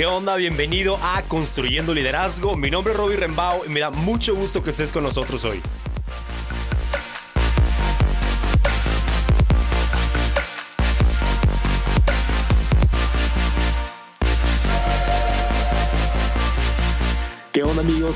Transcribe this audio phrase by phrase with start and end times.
[0.00, 0.36] ¿Qué onda?
[0.36, 2.56] Bienvenido a Construyendo Liderazgo.
[2.56, 5.60] Mi nombre es Robbie Rembao y me da mucho gusto que estés con nosotros hoy.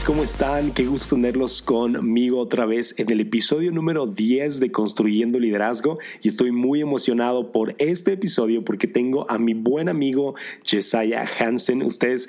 [0.03, 0.73] ¿Cómo están?
[0.73, 6.29] Qué gusto tenerlos conmigo otra vez en el episodio número 10 de Construyendo Liderazgo y
[6.29, 11.83] estoy muy emocionado por este episodio porque tengo a mi buen amigo Jesiah Hansen.
[11.83, 12.29] Ustedes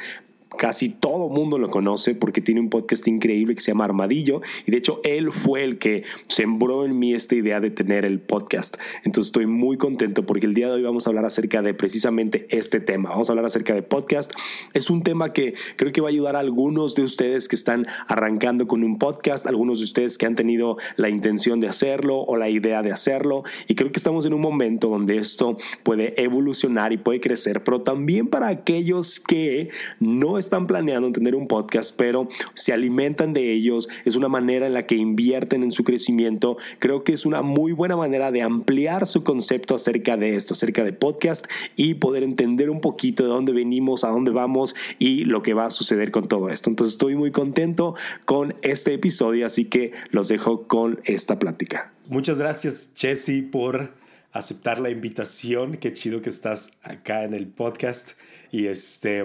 [0.57, 4.71] casi todo mundo lo conoce porque tiene un podcast increíble que se llama Armadillo y
[4.71, 8.77] de hecho él fue el que sembró en mí esta idea de tener el podcast.
[9.03, 12.47] Entonces estoy muy contento porque el día de hoy vamos a hablar acerca de precisamente
[12.49, 13.09] este tema.
[13.09, 14.31] Vamos a hablar acerca de podcast.
[14.73, 17.85] Es un tema que creo que va a ayudar a algunos de ustedes que están
[18.07, 22.37] arrancando con un podcast, algunos de ustedes que han tenido la intención de hacerlo o
[22.37, 26.93] la idea de hacerlo y creo que estamos en un momento donde esto puede evolucionar
[26.93, 32.27] y puede crecer, pero también para aquellos que no están planeando tener un podcast, pero
[32.53, 36.57] se alimentan de ellos, es una manera en la que invierten en su crecimiento.
[36.79, 40.83] Creo que es una muy buena manera de ampliar su concepto acerca de esto, acerca
[40.83, 45.41] de podcast y poder entender un poquito de dónde venimos, a dónde vamos y lo
[45.41, 46.69] que va a suceder con todo esto.
[46.69, 51.91] Entonces estoy muy contento con este episodio, así que los dejo con esta plática.
[52.07, 53.93] Muchas gracias, Jesse, por
[54.31, 55.77] aceptar la invitación.
[55.77, 58.11] Qué chido que estás acá en el podcast.
[58.51, 59.23] Y este,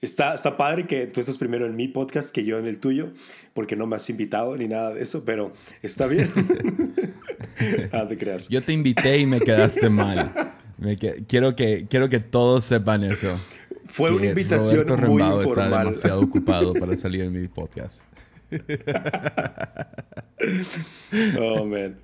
[0.00, 3.10] Está, está padre que tú estés primero en mi podcast que yo en el tuyo,
[3.52, 6.30] porque no me has invitado ni nada de eso, pero está bien.
[7.92, 8.48] ah, te creas.
[8.48, 10.52] Yo te invité y me quedaste mal.
[11.26, 13.36] quiero, que, quiero que todos sepan eso.
[13.86, 15.46] Fue una invitación Roberto muy informal.
[15.46, 18.04] está demasiado ocupado para salir en mi podcast.
[21.40, 21.96] oh, man.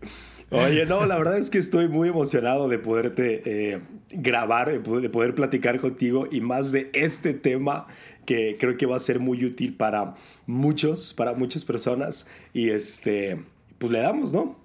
[0.54, 5.34] Oye, no, la verdad es que estoy muy emocionado de poderte eh, grabar, de poder
[5.34, 7.88] platicar contigo y más de este tema
[8.24, 10.14] que creo que va a ser muy útil para
[10.46, 12.26] muchos, para muchas personas.
[12.52, 13.42] Y este,
[13.78, 14.56] pues le damos, ¿no?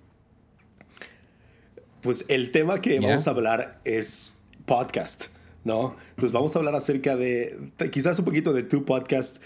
[2.02, 5.26] Pues el tema que vamos a hablar es podcast.
[5.64, 5.96] ¿No?
[6.12, 9.38] Entonces vamos a hablar acerca de, quizás un poquito de tu podcast.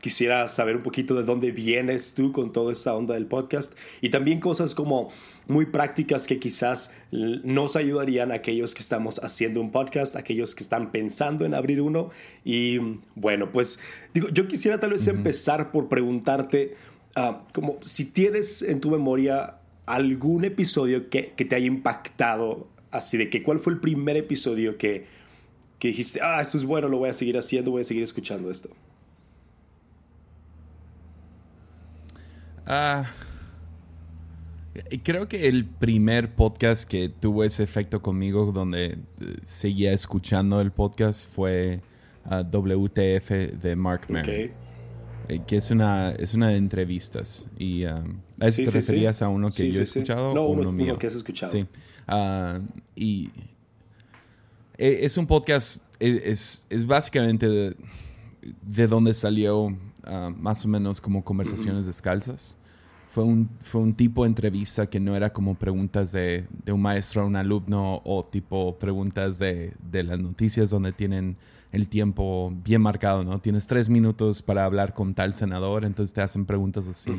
[0.00, 4.10] quisiera saber un poquito de dónde vienes tú con toda esta onda del podcast y
[4.10, 5.08] también cosas como
[5.46, 10.62] muy prácticas que quizás nos ayudarían a aquellos que estamos haciendo un podcast, aquellos que
[10.62, 12.10] están pensando en abrir uno.
[12.44, 12.78] Y
[13.14, 13.80] bueno, pues
[14.12, 16.76] digo, yo quisiera tal vez empezar por preguntarte,
[17.16, 19.56] ah, como si tienes en tu memoria
[19.86, 24.76] algún episodio que, que te haya impactado, así de que cuál fue el primer episodio
[24.76, 25.17] que
[25.78, 28.50] que dijiste, ah, esto es bueno, lo voy a seguir haciendo, voy a seguir escuchando
[28.50, 28.70] esto?
[32.66, 33.04] Ah,
[35.02, 38.98] creo que el primer podcast que tuvo ese efecto conmigo, donde eh,
[39.42, 41.80] seguía escuchando el podcast, fue
[42.24, 43.30] ah, WTF
[43.60, 44.50] de Mark Maron.
[45.28, 47.48] Eh, que es una, es una de entrevistas.
[47.58, 50.34] Y, um, ¿A te referías a uno que yo he escuchado?
[50.34, 50.86] No, o uno, mío?
[50.86, 51.52] uno que has escuchado.
[51.52, 51.66] Sí.
[52.96, 53.30] y
[54.78, 57.76] eh, es un podcast, eh, es, es básicamente de,
[58.62, 62.56] de donde salió ah, más o menos como conversaciones descalzas.
[63.10, 66.80] Fue un, fue un tipo de entrevista que no era como preguntas de, de un
[66.80, 71.36] maestro a un alumno o tipo preguntas de, de, las noticias donde tienen
[71.72, 73.40] el tiempo bien marcado, ¿no?
[73.40, 77.10] Tienes tres minutos para hablar con tal senador, entonces te hacen preguntas así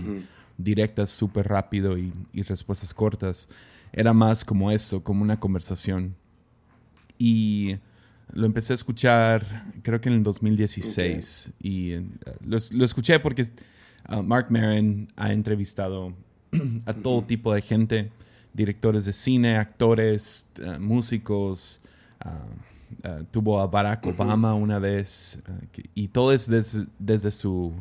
[0.57, 3.49] directas, súper rápido y, y respuestas cortas.
[3.91, 6.15] Era más como eso, como una conversación.
[7.19, 7.75] Y
[8.33, 11.51] lo empecé a escuchar, creo que en el 2016.
[11.61, 12.05] Y eh,
[12.45, 13.43] lo, escuché porque
[14.09, 16.13] uh, Mark Maron ha entrevistado
[16.85, 18.11] a todo tipo de gente,
[18.53, 21.81] directores de cine, actores, uh, músicos.
[22.25, 25.39] Uh, tuvo a Barack Obama una vez.
[25.93, 26.49] y todo es
[26.97, 27.73] desde su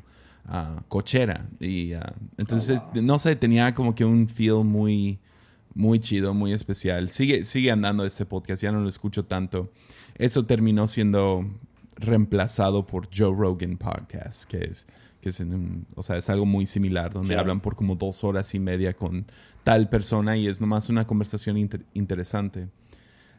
[0.88, 1.46] cochera.
[1.60, 1.92] Y
[2.36, 5.18] entonces, oh, no sé, tenía como que un feel muy
[5.78, 7.08] muy chido, muy especial.
[7.08, 9.70] Sigue, sigue andando este podcast, ya no lo escucho tanto.
[10.16, 11.48] Eso terminó siendo
[11.94, 14.88] reemplazado por Joe Rogan Podcast, que es,
[15.20, 15.40] que es,
[15.94, 19.24] o sea, es algo muy similar, donde hablan por como dos horas y media con
[19.62, 21.56] tal persona y es nomás una conversación
[21.94, 22.68] interesante.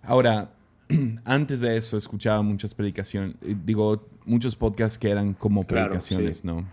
[0.02, 0.54] Ahora,
[1.26, 6.66] antes de eso escuchaba muchas predicaciones, digo, muchos podcasts que eran como predicaciones, ¿no?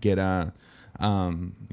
[0.00, 0.54] Que era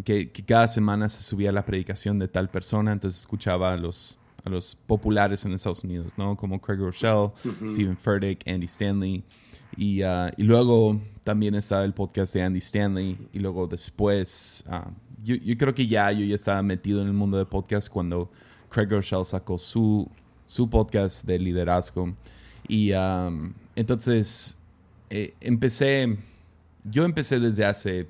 [0.03, 4.49] que, cada semana se subía la predicación de tal persona, entonces escuchaba a los, a
[4.49, 6.35] los populares en Estados Unidos, ¿no?
[6.35, 7.31] Como Craig Rochelle,
[7.65, 9.23] Stephen Furtick, Andy Stanley.
[9.75, 13.17] Y, uh, y, luego también estaba el podcast de Andy Stanley.
[13.33, 14.89] Y luego después, uh,
[15.23, 18.31] yo, yo, creo que ya yo ya estaba metido en el mundo de podcast cuando
[18.69, 20.09] Craig Rochelle sacó su,
[20.45, 22.13] su podcast de liderazgo.
[22.67, 24.57] Y um, entonces
[25.09, 26.17] eh, empecé,
[26.83, 28.07] yo empecé desde hace,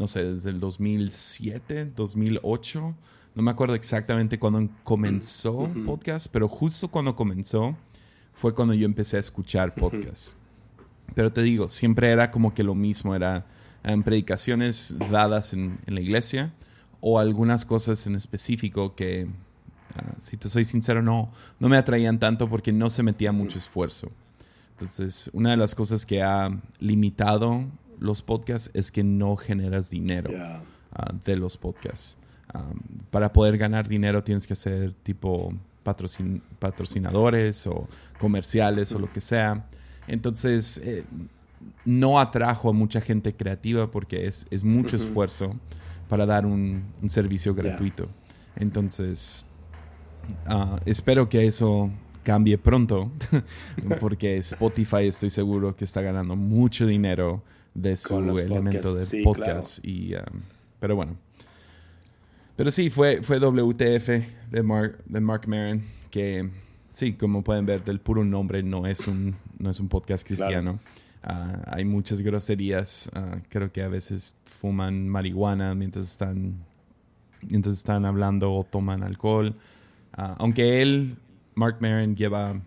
[0.00, 2.94] no sé, desde el 2007, 2008.
[3.34, 7.76] No me acuerdo exactamente cuándo comenzó podcast, pero justo cuando comenzó
[8.32, 10.36] fue cuando yo empecé a escuchar podcast.
[11.14, 13.44] Pero te digo, siempre era como que lo mismo, era
[13.84, 16.54] en predicaciones dadas en, la iglesia
[17.02, 19.28] o algunas cosas en específico que,
[19.96, 23.58] ah, si te soy sincero, no, no me atraían tanto porque no se metía mucho
[23.58, 24.10] esfuerzo.
[24.70, 27.66] Entonces, una de las cosas que ha limitado
[28.00, 30.30] los podcasts es que no generas dinero
[30.92, 32.18] ah, de los podcasts.
[33.12, 35.54] Para poder ganar dinero tienes que hacer tipo
[36.58, 37.86] patrocinadores o
[38.18, 39.66] comerciales o lo que sea.
[40.08, 41.04] Entonces, eh,
[41.84, 45.54] no atrajo a mucha gente creativa porque es, mucho esfuerzo
[46.08, 48.08] para dar un, servicio gratuito.
[48.56, 49.44] Entonces,
[50.46, 51.90] ah, espero que eso
[52.22, 53.10] cambie pronto
[54.00, 57.42] porque Spotify estoy seguro que está ganando mucho dinero
[57.74, 59.84] de su elemento de podcast.
[59.84, 60.42] Y, um,
[60.78, 61.16] pero bueno.
[62.56, 64.08] Pero sí, fue, fue WTF
[64.50, 66.50] de Mark, de Mark Maron que
[66.90, 70.80] sí, como pueden ver, del puro nombre no es un, no es un podcast cristiano.
[71.22, 73.10] Ah, hay muchas groserías.
[73.14, 76.56] Ah, creo que a veces fuman marihuana mientras están,
[77.48, 79.54] mientras están hablando o toman alcohol.
[80.12, 81.16] Ah, aunque él,
[81.54, 82.60] Mark Maron, lleva,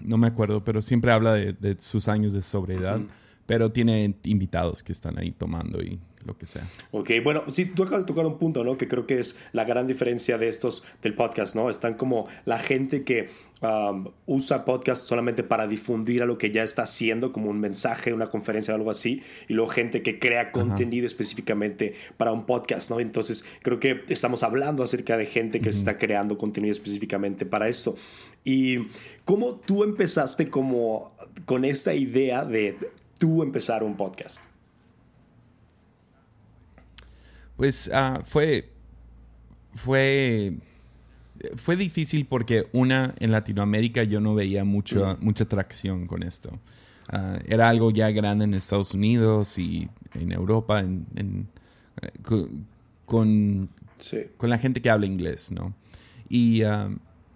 [0.00, 3.00] no me acuerdo, pero siempre habla de, sus años de sobriedad.
[3.46, 6.68] Pero tiene invitados que están ahí tomando y lo que sea.
[6.90, 8.76] Ok, bueno, sí, tú acabas de tocar un punto, ¿no?
[8.76, 11.70] Que creo que es la gran diferencia de estos del podcast, ¿no?
[11.70, 13.30] Están como la gente que
[13.62, 18.12] um, usa podcast solamente para difundir a lo que ya está haciendo, como un mensaje,
[18.12, 22.90] una conferencia o algo así, y luego gente que crea contenido específicamente para un podcast,
[22.90, 23.00] ¿no?
[23.00, 27.94] Entonces, creo que estamos hablando acerca de gente que está creando contenido específicamente para esto.
[28.44, 28.88] Y
[29.24, 31.12] cómo tú empezaste como
[31.46, 32.76] con esta idea de
[33.18, 34.42] tú empezar un podcast.
[37.56, 38.70] Pues ah, fue,
[39.74, 40.58] fue,
[41.56, 46.58] fue difícil porque una, en Latinoamérica yo no veía mucho, mucha atracción con esto.
[47.08, 51.48] Ah, era algo ya grande en Estados Unidos y en Europa, en,
[52.02, 52.66] eh, con,
[54.36, 55.74] con, la gente que habla inglés, ¿no?
[56.28, 56.90] Y ah,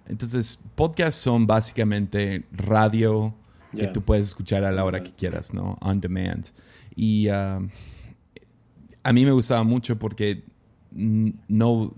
[0.07, 3.33] entonces, podcasts son básicamente radio
[3.77, 5.77] que tú puedes escuchar a la hora que quieras, ¿no?
[5.81, 6.47] On demand.
[6.97, 7.61] Y a
[9.13, 10.45] mí me gustaba mucho porque
[10.93, 11.95] no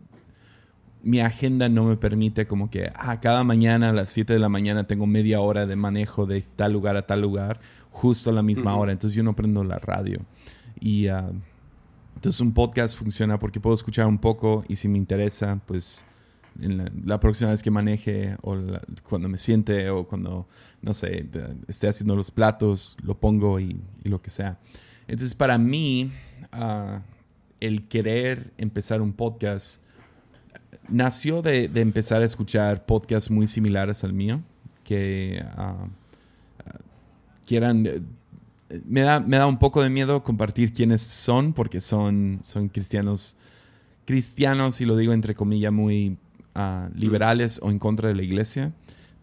[1.02, 4.48] mi agenda no me permite como que ah, cada mañana a las 7 de la
[4.48, 7.60] mañana tengo media hora de manejo de tal lugar a tal lugar
[7.90, 8.92] justo a la misma hora.
[8.92, 10.20] Entonces yo no prendo la radio.
[10.80, 11.30] Y ah,
[12.14, 16.04] entonces un podcast funciona porque puedo escuchar un poco y si me interesa pues
[16.58, 18.56] la, próxima vez que maneje o
[19.08, 20.46] cuando me siente o cuando
[20.80, 21.26] no sé
[21.68, 24.58] esté haciendo los platos lo pongo y lo que sea.
[25.06, 26.10] Entonces para mí
[27.60, 29.82] el querer empezar un podcast
[30.88, 34.42] nació de, empezar a escuchar podcasts muy similares al mío,
[34.84, 35.88] que, uh,
[38.86, 43.36] me da, me da un poco de miedo compartir quiénes son, porque son, son cristianos,
[44.06, 46.16] cristianos, y lo digo entre comillas, muy
[46.94, 48.72] liberales o en contra de la iglesia,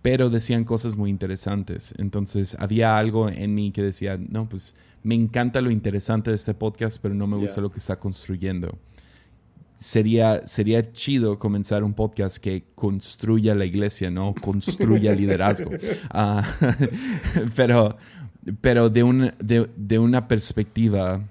[0.01, 1.93] pero decían cosas muy interesantes.
[1.97, 6.53] Entonces había algo en mí que decía, no, pues me encanta lo interesante de este
[6.53, 8.77] podcast, pero no me gusta lo que está construyendo.
[9.77, 15.71] Sería, sería chido comenzar un podcast que construya la iglesia, no construya liderazgo.
[16.09, 16.43] Ah,
[17.55, 17.97] pero
[18.61, 21.21] pero de, un, de, una perspectiva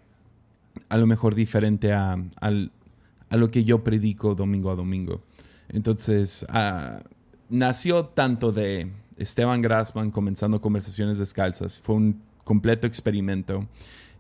[0.89, 5.23] a lo mejor diferente a, a, lo que yo predico domingo a domingo.
[5.69, 7.01] Entonces, ah,
[7.49, 11.81] nació tanto de Esteban Grassman comenzando conversaciones descalzas.
[11.81, 13.69] Fue un completo experimento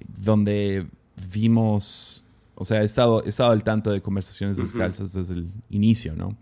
[0.07, 0.87] donde
[1.33, 6.14] vimos, o sea, he estado, he estado al tanto de conversaciones descalzas desde el inicio,
[6.14, 6.37] ¿no?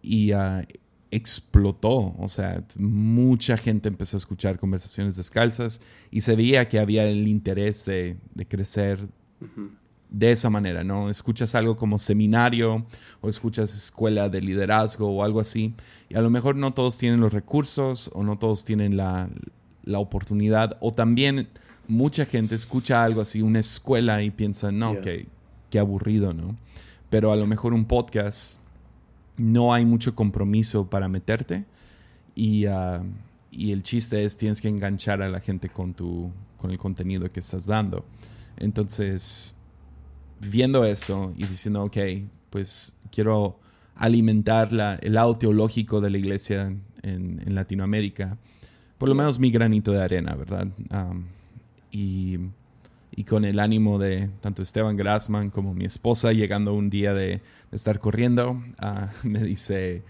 [0.00, 0.64] Y ah,
[1.10, 7.06] explotó, o sea, mucha gente empezó a escuchar conversaciones descalzas y se veía que había
[7.08, 9.08] el interés de, crecer
[10.10, 11.10] de esa manera, ¿no?
[11.10, 12.86] Escuchas algo como seminario
[13.20, 15.74] o escuchas escuela de liderazgo o algo así
[16.08, 19.28] y a lo mejor no todos tienen los recursos o no todos tienen la,
[19.84, 21.48] la oportunidad o también
[21.88, 25.26] mucha gente escucha algo así, una escuela y piensa, no, qué,
[25.78, 26.56] aburrido, ¿no?
[27.10, 28.60] Pero a lo mejor un podcast
[29.38, 31.64] no hay mucho compromiso para meterte
[32.34, 33.02] y, ah,
[33.50, 37.30] y, el chiste es tienes que enganchar a la gente con, tu, con el contenido
[37.32, 38.04] que estás dando.
[38.58, 39.54] Entonces,
[40.40, 41.96] viendo eso y diciendo, ok,
[42.50, 43.58] pues quiero
[43.96, 48.38] alimentar la, el lado teológico de la iglesia en, en Latinoamérica,
[48.98, 50.66] por lo menos mi granito de arena, ¿verdad?
[51.90, 52.38] y,
[53.14, 57.40] y, con el ánimo de tanto Esteban Grassman como mi esposa, llegando un día de,
[57.70, 60.02] estar corriendo, ah, me dice,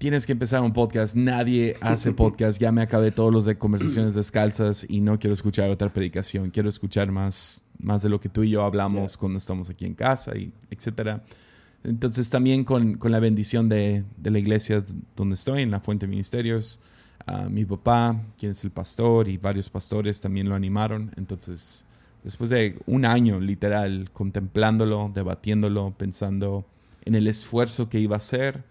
[0.00, 4.14] tienes que empezar un podcast, nadie hace podcast, ya me acabé todos los de conversaciones
[4.14, 8.42] descalzas y no quiero escuchar otra predicación, quiero escuchar más, más de lo que tú
[8.42, 11.22] y yo hablamos cuando estamos aquí en casa, y etcétera.
[11.84, 14.82] Entonces también con, con la bendición de, de, la iglesia
[15.14, 16.80] donde estoy, en la Fuente Ministerios,
[17.28, 21.12] uh, mi papá, quien es el pastor, y varios pastores también lo animaron.
[21.18, 21.84] Entonces,
[22.24, 26.64] después de un año literal contemplándolo, debatiéndolo, pensando
[27.04, 28.64] en el esfuerzo que iba a hacer,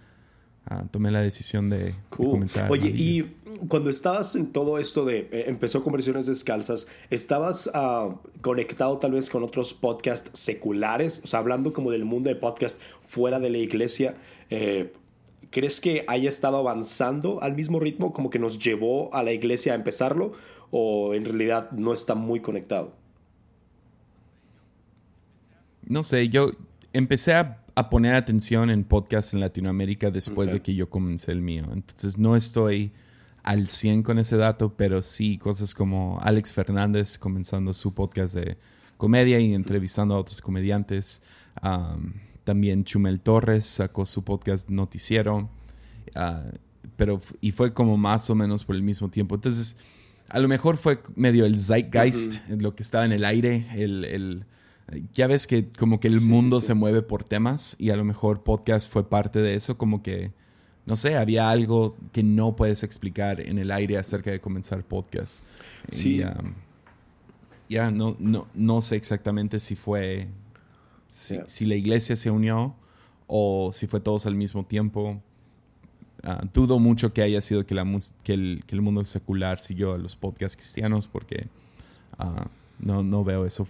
[0.72, 2.72] Ah, tomé la decisión de, comenzar.
[2.72, 3.24] Oye, y
[3.68, 9.32] cuando estabas en todo esto de eh, empezó conversiones descalzas, ¿estabas uh, conectado tal vez
[9.32, 11.22] con otros podcasts seculares?
[11.24, 14.16] O sea, hablando como del mundo de podcast fuera de la iglesia.
[14.52, 14.94] Eh,
[15.50, 19.74] ¿Crees que haya estado avanzando al mismo ritmo como que nos llevó a la iglesia
[19.74, 20.34] a empezarlo?
[20.70, 22.94] ¿O en realidad no está muy conectado?
[25.84, 26.52] No sé, yo
[26.94, 31.42] empecé a a poner atención en podcasts en Latinoamérica después de que yo comencé el
[31.42, 31.64] mío.
[31.72, 32.92] Entonces no estoy
[33.42, 38.58] al 100 con ese dato, pero sí cosas como Alex Fernández comenzando su podcast de
[38.98, 41.22] comedia y entrevistando a otros comediantes.
[42.44, 45.50] también Chumel Torres sacó su podcast Noticiero.
[46.16, 46.44] Ah,
[46.98, 49.36] pero, y fue como más o menos por el mismo tiempo.
[49.36, 49.78] Entonces,
[50.28, 54.46] a lo mejor fue medio el zeitgeist, lo que estaba en el aire, el
[55.14, 58.44] ya ves que como que el mundo se mueve por temas y a lo mejor
[58.44, 60.32] podcast fue parte de eso, como que,
[60.86, 65.44] no sé, había algo que no puedes explicar en el aire acerca de comenzar podcast.
[65.92, 66.22] Sí.
[66.24, 66.54] Um,
[67.68, 70.28] ya no, no, no sé exactamente si fue,
[71.08, 72.76] si, la iglesia se unió
[73.28, 75.22] o si fue todos al mismo tiempo.
[76.24, 77.86] Uh, dudo mucho que haya sido que, la,
[78.24, 81.48] que, el, que el mundo secular siguió a los podcasts cristianos porque
[82.18, 82.46] uh,
[82.80, 83.68] no, no veo eso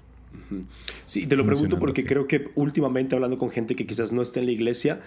[0.96, 4.40] Sí, te lo pregunto porque creo que últimamente hablando con gente que quizás no está
[4.40, 5.02] en la iglesia,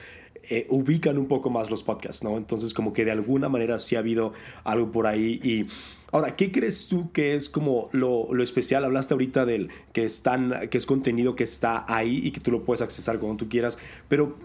[0.44, 2.36] eh, ubican un poco más los podcasts, ¿no?
[2.36, 4.32] Entonces como que de alguna manera sí ha habido
[4.64, 5.66] algo por ahí y...
[6.14, 8.84] Ahora, ¿qué crees tú que es como lo, lo, especial?
[8.84, 12.64] Hablaste ahorita del que, están, que es contenido que está ahí y que tú lo
[12.64, 14.36] puedes accesar cuando tú quieras, pero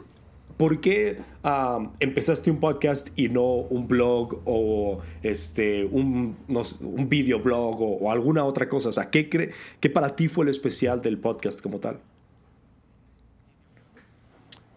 [0.57, 1.19] ¿por qué
[1.99, 8.67] empezaste un podcast y no un blog o este, un, un videoblog o, alguna otra
[8.67, 8.89] cosa?
[8.89, 11.99] O sea, ¿qué, ¿qué para ti fue lo especial del podcast como tal?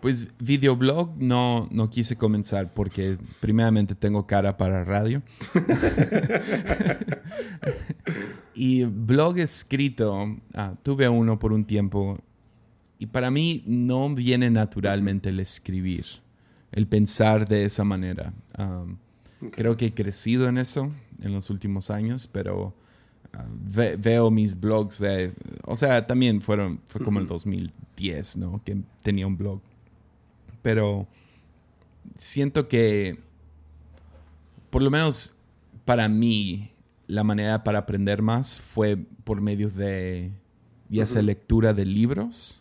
[0.00, 5.22] Pues videoblog no, no quise comenzar porque primeramente tengo cara para radio.
[8.54, 12.18] y blog escrito, ah, tuve uno por un tiempo
[13.00, 16.04] y para mí no viene naturalmente el escribir,
[16.71, 18.35] el pensar de esa manera.
[19.52, 20.92] Creo que he crecido en eso
[21.23, 22.75] en los últimos años, pero
[23.33, 23.47] ah,
[23.99, 25.33] veo mis blogs de...
[25.64, 28.62] O sea, también fueron, fue como el 2010, ¿no?
[28.62, 29.62] Que tenía un blog.
[30.61, 31.09] Pero
[32.19, 33.19] siento que,
[34.69, 35.37] por lo menos
[35.87, 36.71] para mí,
[37.07, 40.33] la manera para aprender más fue por medio de
[40.90, 42.60] ya sea lectura de libros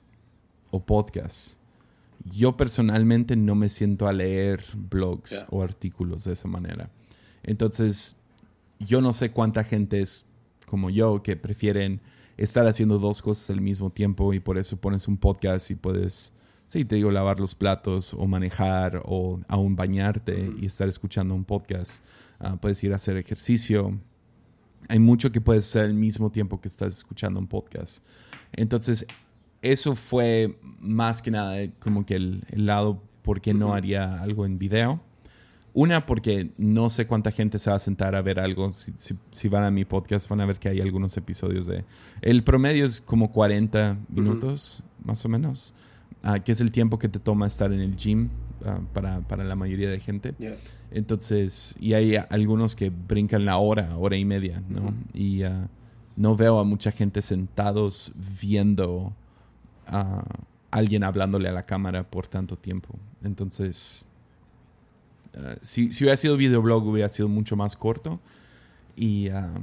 [0.71, 1.57] o podcasts.
[2.25, 6.89] Yo personalmente no me siento a leer blogs o artículos de esa manera.
[7.43, 8.17] Entonces,
[8.79, 10.25] yo no sé cuánta gente es
[10.65, 12.01] como yo que prefieren
[12.37, 16.33] estar haciendo dos cosas al mismo tiempo y por eso pones un podcast y puedes,
[16.67, 21.43] sí, te digo, lavar los platos o manejar o aún bañarte y estar escuchando un
[21.43, 22.03] podcast.
[22.39, 23.99] Ah, puedes ir a hacer ejercicio.
[24.87, 28.03] Hay mucho que puedes hacer al mismo tiempo que estás escuchando un podcast.
[28.53, 29.05] Entonces,
[29.61, 34.57] eso fue más que nada como que el, lado por qué no haría algo en
[34.57, 35.01] video.
[35.73, 38.69] Una, porque no sé cuánta gente se va a sentar a ver algo.
[38.71, 41.85] Si, van a mi podcast, van a ver que hay algunos episodios de...
[42.21, 45.75] El promedio es como 40 minutos, más o menos,
[46.23, 48.29] uh, que es el tiempo que te toma estar en el gym
[48.65, 50.33] ah, para, para, la mayoría de gente.
[50.91, 54.93] Entonces, y hay algunos que brincan la hora, hora y media, ¿no?
[55.13, 55.69] Y ah,
[56.15, 58.11] no veo a mucha gente sentados
[58.41, 59.13] viendo
[59.89, 60.23] a
[60.71, 62.97] alguien hablándole a la cámara por tanto tiempo.
[63.23, 64.05] Entonces,
[65.33, 68.19] eh, si, si, hubiera sido videoblog hubiera sido mucho más corto
[68.95, 69.53] y, ah,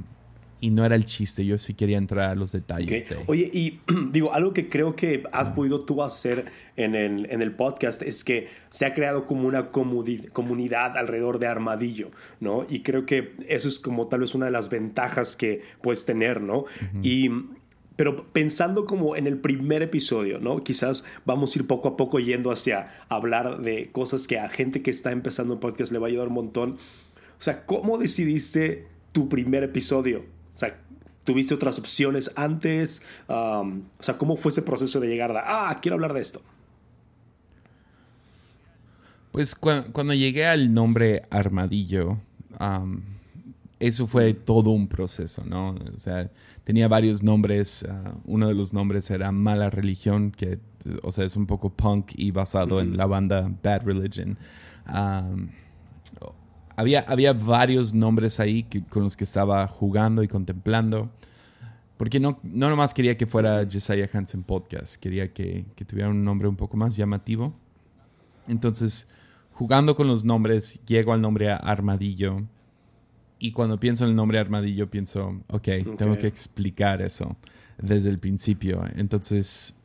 [0.59, 3.05] y no era el chiste, yo sí quería entrar a los detalles.
[3.27, 3.79] Oye, y
[4.11, 8.23] digo, algo que creo que has podido tú hacer en el, en el podcast es
[8.23, 12.65] que se ha creado como una comunidad alrededor de Armadillo, ¿no?
[12.69, 16.41] Y creo que eso es como tal vez una de las ventajas que puedes tener,
[16.41, 16.65] ¿no?
[17.03, 17.29] Y
[17.97, 20.63] pero pensando como en el primer episodio, ¿no?
[20.63, 24.81] Quizás vamos a ir poco a poco yendo hacia hablar de cosas que a gente
[24.81, 26.71] que está empezando un podcast le va a ayudar un montón.
[26.73, 30.19] O sea, ¿cómo decidiste tu primer episodio?
[30.53, 30.79] O sea,
[31.27, 33.01] ¿Tuviste otras opciones antes?
[33.27, 36.41] o sea, ¿cómo fue ese proceso de llegar a, ah, quiero hablar de esto?
[39.33, 42.17] Pues cuando llegué al nombre Armadillo,
[43.79, 45.75] eso fue todo un proceso, ¿no?
[45.93, 46.29] O sea,
[46.63, 47.85] tenía varios nombres.
[47.87, 50.59] Ah, uno de los nombres era Mala Religión, que,
[51.03, 54.37] o sea, es un poco punk y basado en la banda Bad Religion.
[56.75, 61.11] había, había varios nombres ahí con los que estaba jugando y contemplando.
[61.97, 66.23] Porque no, no nomás quería que fuera Jesiah Hansen Podcast, quería que, que tuviera un
[66.23, 67.53] nombre un poco más llamativo.
[68.47, 69.07] Entonces,
[69.53, 72.43] jugando con los nombres, llego al nombre Armadillo
[73.39, 77.35] y cuando pienso en el nombre Armadillo, pienso, ok, okay, tengo que explicar eso
[77.77, 78.83] desde el principio.
[78.95, 79.75] Entonces,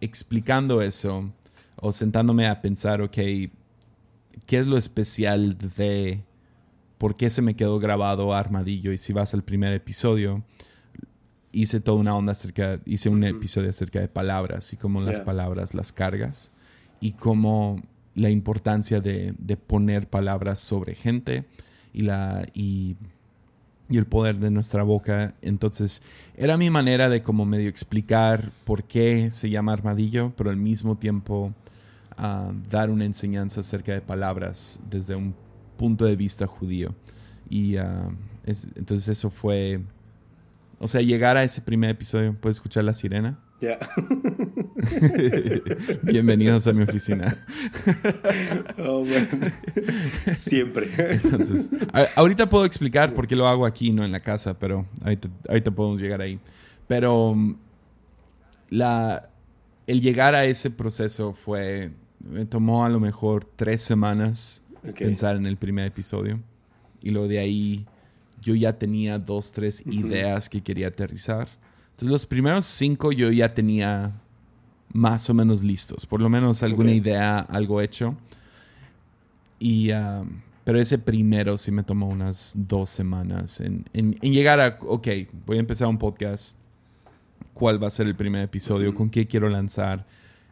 [0.00, 1.32] explicando eso
[1.76, 3.50] o sentándome a pensar, ok, ¿qué
[4.58, 6.22] es lo especial de
[6.98, 8.92] por qué se me quedó grabado Armadillo?
[8.92, 10.44] Y si vas al primer episodio,
[11.50, 15.74] hice toda una onda acerca, hice un episodio acerca de palabras y cómo las palabras
[15.74, 16.52] las cargas
[17.00, 17.82] y cómo
[18.14, 21.44] la importancia de, de poner palabras sobre gente
[21.94, 22.96] y, la, y,
[23.88, 25.34] el poder de nuestra boca.
[25.40, 26.02] Entonces,
[26.36, 30.96] era mi manera de como medio explicar por qué se llama armadillo, pero al mismo
[30.96, 31.54] tiempo
[32.16, 35.34] ah, dar una enseñanza acerca de palabras desde un
[35.76, 36.94] punto de vista judío.
[37.48, 38.10] Y ah,
[38.44, 39.80] entonces eso fue,
[40.80, 43.38] o sea, llegar a ese primer episodio, ¿puedes escuchar la sirena?
[46.02, 47.36] Bienvenidos a mi oficina.
[48.78, 49.04] Oh,
[50.32, 50.88] Siempre.
[50.98, 51.70] Entonces,
[52.16, 55.70] ahorita puedo explicar por qué lo hago aquí, no en la casa, pero ahorita, ahorita
[55.70, 56.38] podemos llegar ahí.
[56.86, 57.56] Pero mm,
[58.70, 59.30] la,
[59.86, 64.62] el llegar a ese proceso fue, me tomó a lo mejor tres semanas
[64.96, 66.40] pensar en el primer episodio.
[67.00, 67.86] Y lo de ahí
[68.40, 71.48] yo ya tenía dos, tres ideas que quería aterrizar.
[71.90, 74.20] Entonces los primeros cinco yo ya tenía
[74.94, 78.16] más o menos listos, por lo menos alguna idea, algo hecho.
[79.58, 83.84] Y, um, pero ese primero sí me tomó unas dos semanas en,
[84.20, 85.08] llegar a, ok,
[85.46, 86.56] voy a empezar un podcast,
[87.52, 90.06] cuál va a ser el primer episodio, con qué quiero lanzar.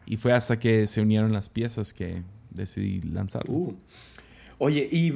[0.05, 3.53] Y fue hasta que se unieron las piezas que decidí lanzarlo.
[3.53, 3.75] Uh.
[4.57, 5.13] Oye, y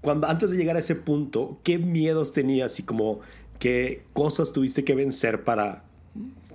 [0.00, 3.20] cuando antes de llegar a ese punto, ¿qué miedos tenías y como
[3.58, 5.85] qué cosas tuviste que vencer para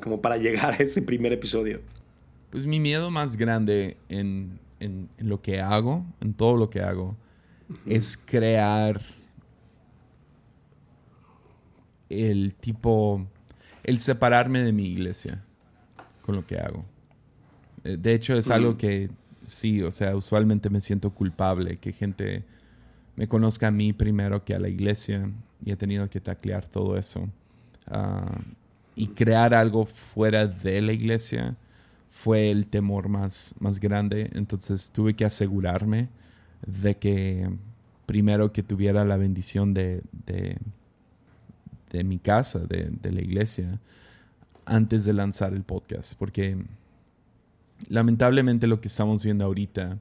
[0.02, 1.82] como para llegar a ese primer episodio?
[2.50, 4.60] Pues mi miedo más grande en,
[5.18, 7.16] lo que hago, en todo lo que hago,
[7.86, 9.02] es crear
[12.10, 13.26] el tipo,
[13.84, 15.42] el separarme de mi iglesia
[16.22, 16.84] con lo que hago.
[17.86, 19.10] Eh, de hecho, es algo que
[19.48, 22.44] sí, o sea, usualmente me siento culpable que gente
[23.16, 25.30] me conozca a mí primero que a la iglesia
[25.64, 27.30] y he tenido que taclear todo eso.
[27.88, 28.40] Ah,
[28.96, 31.56] y crear algo fuera de la iglesia
[32.10, 34.30] fue el temor más, más grande.
[34.34, 36.10] Entonces tuve que asegurarme
[36.66, 37.50] de que
[38.06, 43.80] primero que tuviera la bendición de, de, mi casa, de, de, la iglesia,
[44.66, 46.14] antes de lanzar el podcast.
[46.16, 46.58] Porque
[47.88, 49.98] lamentablemente lo que estamos viendo ahorita,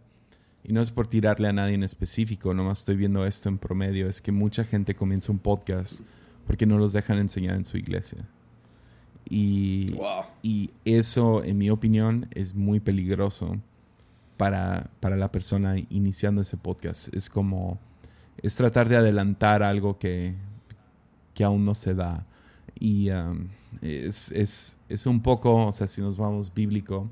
[0.64, 4.08] y no es por tirarle a nadie en específico, nomás estoy viendo esto en promedio,
[4.08, 6.00] es que mucha gente comienza un podcast
[6.46, 8.26] porque no los dejan enseñar en su iglesia.
[9.28, 9.94] Y,
[10.42, 13.58] y eso, en mi opinión, es muy peligroso
[14.36, 17.14] para, para la persona iniciando ese podcast.
[17.14, 17.78] Es como,
[18.42, 20.34] es tratar de adelantar algo que,
[21.34, 22.26] que aún no se da.
[22.78, 23.48] Y um,
[23.82, 27.10] es, es, es, un poco, o sea, si nos vamos bíblico,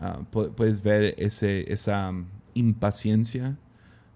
[0.00, 3.56] uh, puedes ver ese, esa um, impaciencia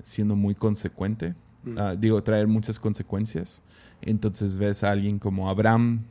[0.03, 1.35] siendo muy consecuente.
[1.65, 1.79] Mm.
[1.79, 3.63] Uh, digo, traer muchas consecuencias.
[4.03, 6.05] Entonces ves a alguien como Abraham,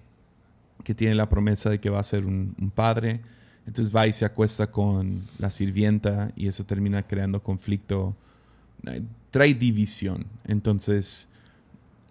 [0.83, 3.21] que tiene la promesa de que va a ser un, padre.
[3.65, 8.15] Entonces va y se acuesta con la sirvienta y eso termina creando conflicto.
[9.31, 10.25] Trae división.
[10.45, 11.27] Entonces,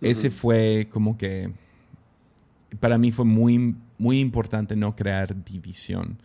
[0.00, 1.50] ese fue como que,
[2.80, 6.18] para mí fue muy, muy importante no crear división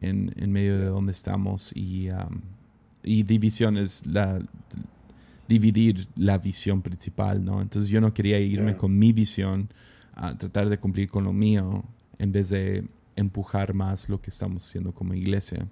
[0.00, 1.72] en, en medio de donde estamos.
[1.74, 2.40] Y, um,
[3.02, 4.40] y división es la,
[5.48, 7.62] dividir la visión principal, ¿no?
[7.62, 9.68] Entonces yo no quería irme con mi visión
[10.16, 11.84] a tratar de cumplir con lo mío
[12.18, 15.68] en vez de empujar más lo que estamos haciendo como iglesia.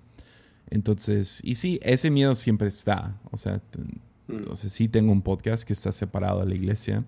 [0.70, 3.18] Entonces, y sí, ese miedo siempre está.
[3.30, 3.60] O sea,
[4.28, 4.50] mm.
[4.50, 7.04] o sea, sí tengo un podcast que está separado de la iglesia.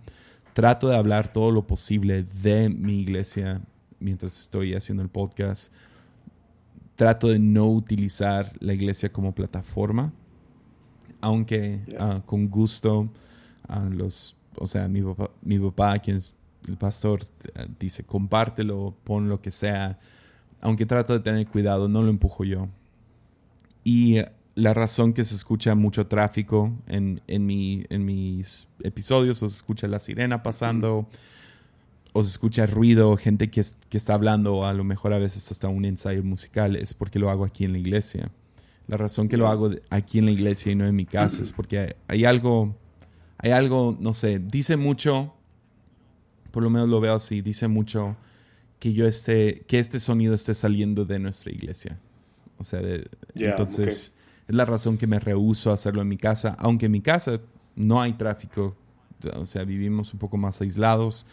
[0.54, 3.60] Trato de hablar todo lo posible de mi iglesia
[4.00, 5.72] mientras estoy haciendo el podcast.
[6.94, 10.14] Trato de no utilizar la iglesia como plataforma,
[11.20, 13.10] aunque ah, con gusto
[13.68, 16.34] a los, o sea, mi papá, mi papá, quien es
[16.66, 17.24] el pastor
[17.54, 19.98] eh, dice, compártelo, pon lo que sea.
[20.60, 22.68] Aunque trato de tener cuidado, no lo empujo yo.
[23.84, 24.18] Y
[24.54, 29.56] la razón que se escucha mucho tráfico en, en, mi, en mis episodios, o se
[29.56, 31.06] escucha la sirena pasando,
[32.12, 35.68] o se escucha ruido, gente que, que está hablando, a lo mejor a veces hasta
[35.68, 38.30] un ensayo musical, es porque lo hago aquí en la iglesia.
[38.88, 41.52] La razón que lo hago aquí en la iglesia y no en mi casa es
[41.52, 42.74] porque hay algo,
[43.36, 45.34] hay algo, no sé, dice mucho
[46.56, 48.16] por lo menos lo veo así, dice mucho
[48.78, 51.98] que yo esté, que este sonido esté saliendo de nuestra iglesia.
[52.56, 52.80] O sea,
[53.34, 54.14] entonces
[54.48, 57.42] es la razón que me rehuso a hacerlo en mi casa, aunque en mi casa
[57.74, 58.74] no hay tráfico,
[59.34, 61.26] o sea, vivimos un poco más aislados,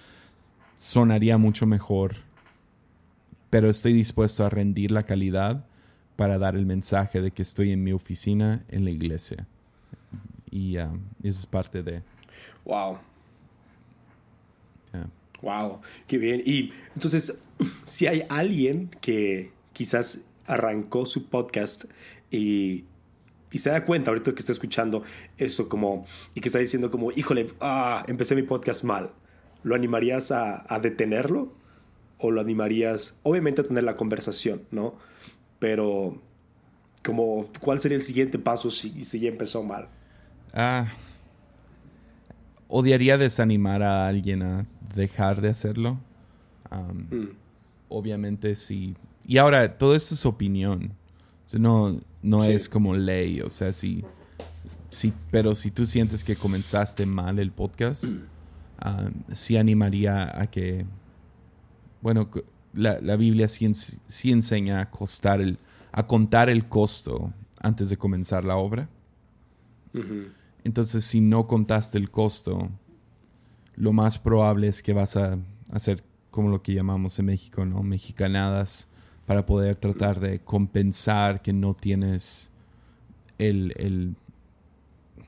[0.75, 2.15] sonaría mucho mejor,
[3.49, 5.65] pero estoy dispuesto a rendir la calidad
[6.17, 9.47] para dar el mensaje de que estoy en mi oficina en la iglesia.
[10.51, 12.03] Y um, eso es parte de...
[12.65, 12.97] Wow.
[15.43, 16.41] Wow, qué bien.
[16.45, 17.43] Y entonces,
[17.83, 21.83] si hay alguien que quizás arrancó su podcast
[22.31, 22.85] y,
[23.51, 25.03] y, se da cuenta ahorita que está escuchando
[25.37, 29.11] eso como y que está diciendo como, híjole, ah, empecé mi podcast mal,
[29.63, 31.53] ¿lo animarías a, a detenerlo?
[32.19, 34.95] ¿O lo animarías, obviamente, a tener la conversación, ¿no?
[35.59, 36.21] Pero,
[37.03, 39.89] como, ¿cuál sería el siguiente paso si, si ya empezó mal?
[40.53, 40.87] Ah,
[42.69, 45.99] odiaría desanimar a alguien a dejar de hacerlo.
[47.11, 47.35] Mm.
[47.89, 48.95] Obviamente sí.
[49.25, 50.93] Y ahora, todo esto es opinión.
[51.53, 53.41] no, no es como ley.
[53.41, 54.03] O sea, si,
[54.89, 59.33] si, pero si tú sientes que comenzaste mal el podcast, mm.
[59.33, 60.85] sí animaría a que,
[62.01, 62.29] bueno,
[62.73, 65.59] la, la Biblia sí, sí, enseña a, costar el,
[65.91, 68.89] a contar el costo antes de comenzar la obra.
[70.63, 72.69] Entonces, si no contaste el costo,
[73.75, 75.37] lo más probable es que vas a
[75.71, 77.83] hacer como lo que llamamos en México, ¿no?
[77.83, 78.87] Mexicanadas
[79.25, 82.51] para poder tratar de compensar que no tienes
[83.37, 84.15] el,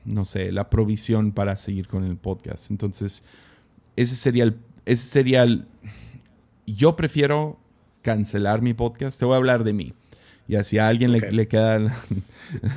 [0.04, 2.70] no sé, la provisión para seguir con el podcast.
[2.70, 3.24] Entonces,
[3.94, 5.66] ese sería el, ese sería el,
[6.66, 7.58] yo prefiero
[8.02, 9.18] cancelar mi podcast.
[9.18, 9.92] Te voy a hablar de mí.
[10.48, 11.76] Y así a alguien le, queda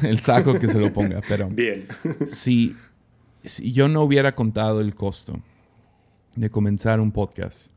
[0.01, 1.21] el, saco que se lo ponga.
[1.27, 1.88] Pero Bien.
[2.25, 2.75] si,
[3.43, 5.39] si yo no hubiera contado el costo
[6.36, 7.72] de comenzar un podcast,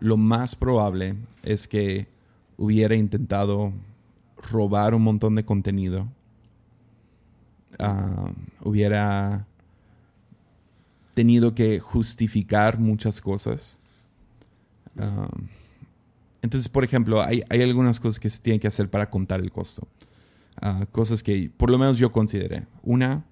[0.00, 2.08] lo más probable es que
[2.56, 3.72] hubiera intentado
[4.50, 6.08] robar un montón de contenido.
[7.78, 8.32] Ah,
[8.62, 9.46] hubiera
[11.14, 13.80] tenido que justificar muchas cosas.
[14.98, 15.28] Ah,
[16.42, 19.86] entonces, por ejemplo, hay, algunas cosas que se tienen que hacer para contar el costo.
[20.60, 22.66] Ah, cosas que por lo menos yo consideré.
[22.82, 23.24] Una,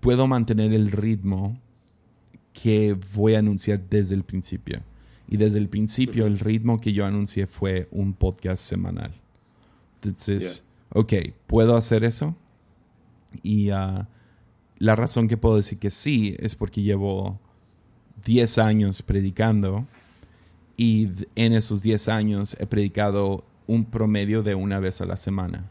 [0.00, 1.58] puedo mantener el ritmo
[2.52, 4.82] que voy a anunciar desde el principio.
[5.28, 9.14] Y desde el principio el ritmo que yo anuncié fue un podcast semanal.
[10.02, 11.12] Entonces, ok,
[11.46, 12.36] ¿puedo hacer eso?
[13.42, 14.04] Y uh,
[14.78, 17.40] la razón que puedo decir que sí es porque llevo
[18.24, 19.86] 10 años predicando
[20.76, 25.70] y en esos 10 años he predicado un promedio de una vez a la semana,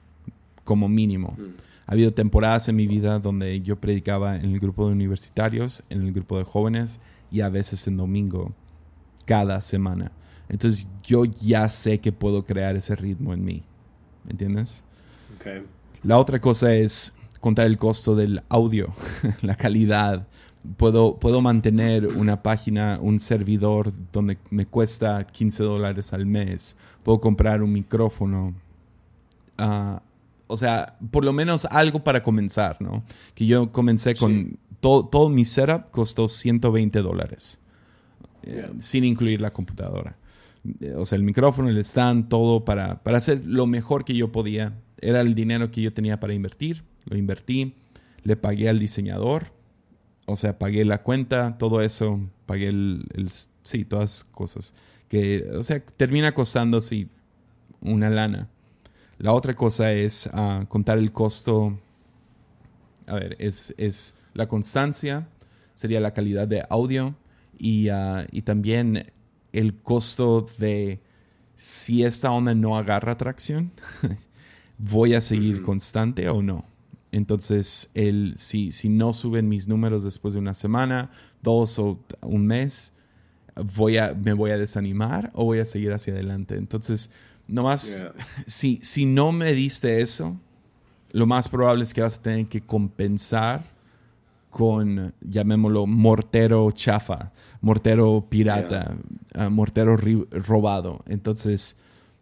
[0.63, 1.35] como mínimo.
[1.37, 1.70] Mm.
[1.91, 6.03] Ha habido temporadas en mi vida donde yo predicaba en el grupo de universitarios, en
[6.03, 8.53] el grupo de jóvenes y a veces en domingo,
[9.25, 10.13] cada semana.
[10.47, 13.63] Entonces yo ya sé que puedo crear ese ritmo en mí.
[14.23, 14.85] ¿Me entiendes?
[16.01, 18.93] La otra cosa es contar el costo del audio,
[19.41, 20.25] la calidad.
[20.77, 26.77] Puedo, puedo mantener una página, un servidor donde me cuesta 15 dólares al mes.
[27.03, 28.53] Puedo comprar un micrófono.
[29.57, 30.01] Ah,
[30.51, 33.03] o sea, por lo menos algo para comenzar, ¿no?
[33.33, 37.59] Que yo comencé con todo, todo mi setup costó 120 dólares,
[38.43, 40.17] eh, sin incluir la computadora.
[40.97, 44.77] O sea, el micrófono, el stand, todo para, para hacer lo mejor que yo podía.
[44.99, 47.75] Era el dinero que yo tenía para invertir, lo invertí,
[48.23, 49.53] le pagué al diseñador,
[50.27, 53.29] o sea, pagué la cuenta, todo eso, pagué el, el
[53.63, 54.73] sí, todas cosas.
[55.07, 57.09] Que, o sea, termina costando, sí,
[57.81, 58.49] una lana.
[59.21, 61.77] La otra cosa es ah, contar el costo.
[63.05, 65.27] A ver, es, es, la constancia,
[65.75, 67.15] sería la calidad de audio
[67.59, 69.11] y, ah, y también
[69.53, 71.01] el costo de
[71.55, 73.71] si esta onda no agarra tracción,
[74.79, 76.65] voy a seguir constante o no.
[77.11, 81.11] Entonces, el, si, si no suben mis números después de una semana,
[81.43, 82.93] dos o un mes,
[83.75, 86.55] voy a, me voy a desanimar o voy a seguir hacia adelante.
[86.55, 87.11] Entonces,
[87.51, 88.09] no más,
[88.47, 90.37] si, si no me diste eso,
[91.11, 93.63] lo más probable es que vas a tener que compensar
[94.49, 98.95] con, llamémoslo, mortero chafa, mortero pirata,
[99.33, 101.03] ah, mortero robado.
[101.07, 101.77] Entonces,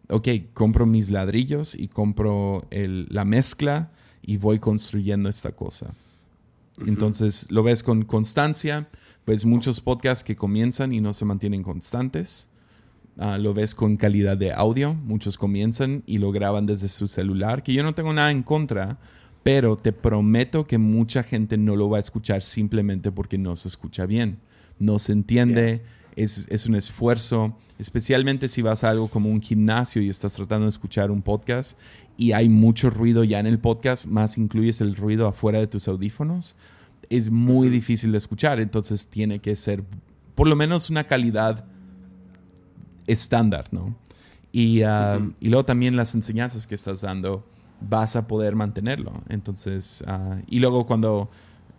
[0.08, 3.90] ok, compro mis ladrillos y compro la mezcla
[4.22, 5.94] y voy construyendo esta cosa.
[6.86, 8.88] Entonces, lo ves con constancia,
[9.24, 12.48] pues muchos podcasts que comienzan y no se mantienen constantes.
[13.22, 17.62] Ah, lo ves con calidad de audio, muchos comienzan y lo graban desde su celular,
[17.62, 18.98] que yo no tengo nada en contra,
[19.42, 23.68] pero te prometo que mucha gente no lo va a escuchar simplemente porque no se
[23.68, 24.38] escucha bien.
[24.78, 25.82] No se entiende,
[26.16, 30.64] es, es, un esfuerzo, especialmente si vas a algo como un gimnasio y estás tratando
[30.64, 31.78] de escuchar un podcast
[32.16, 35.88] y hay mucho ruido ya en el podcast, más incluyes el ruido afuera de tus
[35.88, 36.56] audífonos,
[37.10, 38.60] es muy difícil de escuchar.
[38.60, 39.84] Entonces tiene que ser
[40.34, 41.66] por lo menos una calidad
[43.06, 43.94] estándar, ¿no?
[44.52, 47.44] Y, ah, y luego también las enseñanzas que estás dando
[47.80, 49.12] vas a poder mantenerlo.
[49.28, 51.30] Entonces, ah, y luego cuando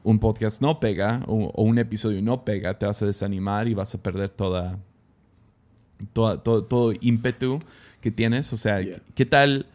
[0.04, 3.94] un podcast no pega o, un episodio no pega, te vas a desanimar y vas
[3.94, 4.80] a perder toda,
[6.14, 7.60] toda todo, ímpetu
[8.00, 8.52] que tienes.
[8.54, 8.80] O sea,
[9.16, 9.68] ¿qué tal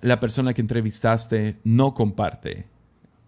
[0.00, 2.66] la persona que entrevistaste no comparte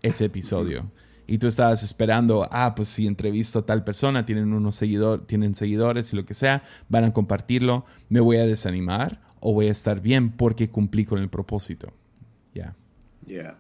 [0.03, 0.91] ese episodio?
[1.33, 5.55] Y tú estabas esperando, ah, pues si entrevisto a tal persona, tienen unos seguidores, tienen
[5.55, 9.73] seguidores y lo que sea, van a compartirlo, me voy a desanimar o voy a
[9.73, 11.91] estar bien porque cumplí con el propósito.
[12.53, 12.77] Ya.
[13.27, 13.57] Yeah.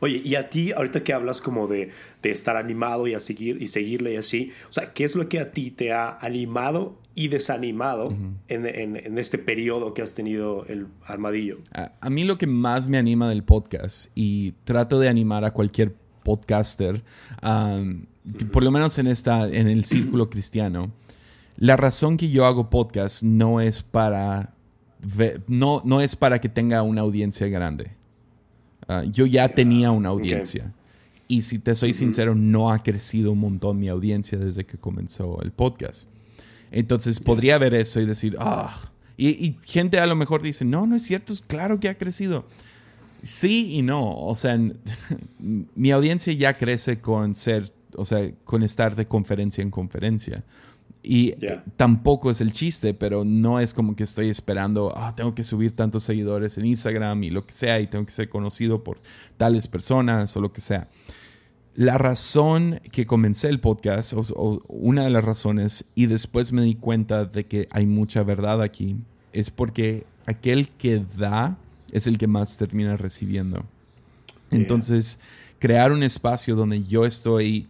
[0.00, 1.92] Oye, y a ti, ahorita que hablas como de,
[2.22, 5.28] de, estar animado y a seguir y seguirle y así, o sea, ¿qué es lo
[5.28, 8.08] que a ti te ha animado y desanimado
[8.48, 11.58] en, en, en, este periodo que has tenido el armadillo?
[11.72, 15.52] A, a, mí lo que más me anima del podcast, y trato de animar a
[15.52, 15.94] cualquier
[16.26, 17.04] podcaster,
[18.52, 20.90] por lo menos en, esta, en el círculo cristiano,
[21.56, 24.54] la razón que yo hago podcast no es para,
[25.46, 27.92] no, no es para que tenga una audiencia grande.
[28.88, 30.72] Ah, yo ya tenía una audiencia.
[31.28, 35.40] Y si te soy sincero, no ha crecido un montón mi audiencia desde que comenzó
[35.42, 36.08] el podcast.
[36.72, 40.96] Entonces podría ver eso y decir, ah, y, gente a lo mejor dice, no, no
[40.96, 42.46] es cierto, es claro que ha crecido.
[43.26, 44.58] Sí y no, o sea,
[45.38, 50.44] mi audiencia ya crece con ser, o sea, con estar de conferencia en conferencia.
[51.02, 51.34] Y
[51.76, 55.70] tampoco es el chiste, pero no es como que estoy esperando, ah, tengo que subir
[55.70, 59.00] tantos seguidores en Instagram y lo que sea, y tengo que ser conocido por
[59.36, 60.88] tales personas o lo que sea.
[61.76, 66.74] La razón que comencé el podcast, o, una de las razones, y después me di
[66.74, 68.96] cuenta de que hay mucha verdad aquí,
[69.32, 71.56] es porque aquel que da
[71.92, 73.64] es el que más termina recibiendo.
[74.50, 75.18] Entonces,
[75.58, 77.68] crear un espacio donde yo estoy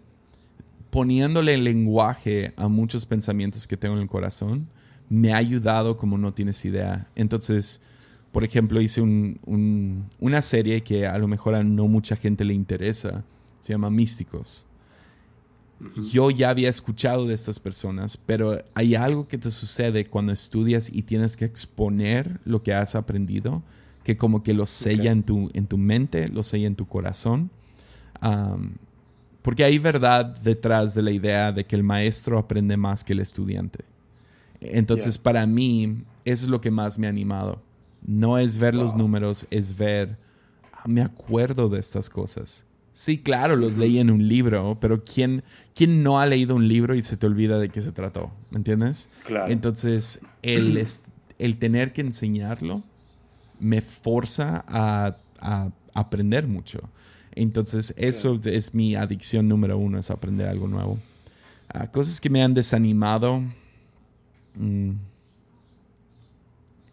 [0.91, 4.67] poniéndole lenguaje a muchos pensamientos que tengo en el corazón,
[5.09, 7.07] me ha ayudado como no tienes idea.
[7.15, 7.81] Entonces,
[8.33, 13.25] por ejemplo, hice una serie que a lo mejor a no mucha gente le interesa,
[13.61, 14.67] se llama Místicos.
[16.11, 20.91] Yo ya había escuchado de estas personas, pero hay algo que te sucede cuando estudias
[20.91, 23.63] y tienes que exponer lo que has aprendido,
[24.07, 27.51] que como que lo sella en, tu, en tu mente, lo sella en tu corazón.
[29.43, 33.19] Porque hay verdad detrás de la idea de que el maestro aprende más que el
[33.19, 33.81] estudiante.
[34.61, 37.61] Entonces, para mí, eso es lo que más me ha animado.
[38.07, 40.17] No es ver los números, es ver,
[40.73, 42.65] ah, me acuerdo de estas cosas.
[42.93, 45.43] Sí, claro, los leí en un libro, pero ¿quién,
[45.75, 48.31] ¿quién no ha leído un libro y se te olvida de qué se trató?
[48.51, 49.11] ¿Me entiendes?
[49.25, 49.51] Claro.
[49.53, 50.87] Entonces, el,
[51.41, 52.85] el tener que enseñarlo
[53.61, 56.81] me forza a, a aprender mucho.
[57.37, 60.99] Entonces, eso es mi adicción número uno, es aprender algo nuevo.
[61.69, 63.43] Ah, cosas que me han desanimado
[64.55, 64.91] mm,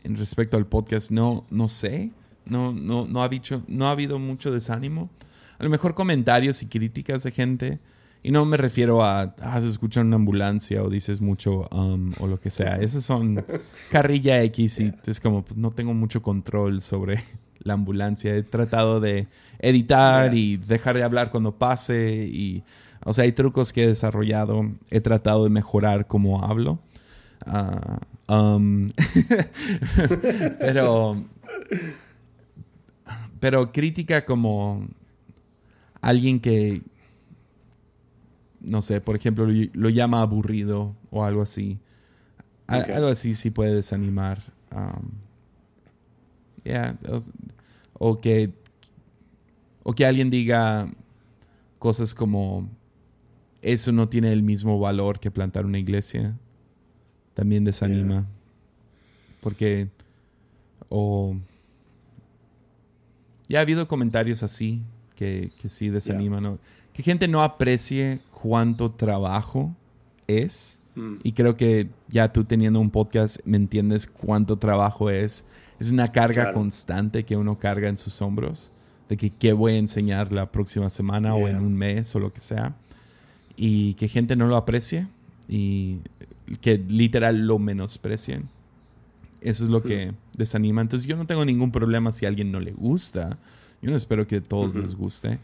[0.03, 2.11] en respecto al podcast, no, no sé.
[2.45, 5.09] No, no, no, ha dicho, no ha habido mucho desánimo.
[5.57, 7.79] A lo mejor comentarios y críticas de gente.
[8.25, 12.27] Y no me refiero a, ah, se escucha una ambulancia o dices mucho um, o
[12.27, 12.77] lo que sea.
[12.77, 13.43] Esas son
[13.91, 17.21] carrilla X y es como, pues no tengo mucho control sobre
[17.59, 18.33] la ambulancia.
[18.33, 19.27] He tratado de
[19.59, 22.63] editar y dejar de hablar cuando pase y,
[23.03, 24.71] o sea, hay trucos que he desarrollado.
[24.89, 26.79] He tratado de mejorar cómo hablo.
[27.45, 28.89] Ah, um,
[30.59, 31.21] pero,
[33.41, 34.87] pero crítica como
[35.99, 36.83] alguien que,
[38.63, 41.79] no sé, por ejemplo, lo, llama aburrido o algo así.
[42.67, 44.41] Algo así sí puede desanimar.
[44.71, 45.11] Um,
[47.93, 48.51] o que,
[49.83, 50.89] o que alguien diga
[51.77, 52.69] cosas como,
[53.61, 56.37] eso no tiene el mismo valor que plantar una iglesia,
[57.33, 58.25] también desanima.
[59.41, 59.89] Porque,
[60.89, 61.35] o...
[63.49, 64.81] Ya ha habido comentarios así
[65.15, 66.59] que, que sí desaniman.
[66.93, 69.73] que gente no aprecie cuánto trabajo
[70.27, 70.81] es.
[70.95, 71.15] Mm.
[71.23, 75.45] Y creo que ya tú teniendo un podcast me entiendes cuánto trabajo es.
[75.79, 76.57] Es una carga Claro.
[76.59, 78.71] constante que uno carga en sus hombros.
[79.07, 82.33] De que qué voy a enseñar la próxima semana o en un mes o lo
[82.33, 82.75] que sea.
[83.55, 85.07] Y que gente no lo aprecie
[85.47, 85.99] y
[86.61, 88.49] que literal lo menosprecien.
[89.39, 90.81] Eso es lo que desanima.
[90.81, 93.37] Entonces yo no tengo ningún problema si a alguien no le gusta.
[93.81, 95.39] Yo no espero que a todos les guste.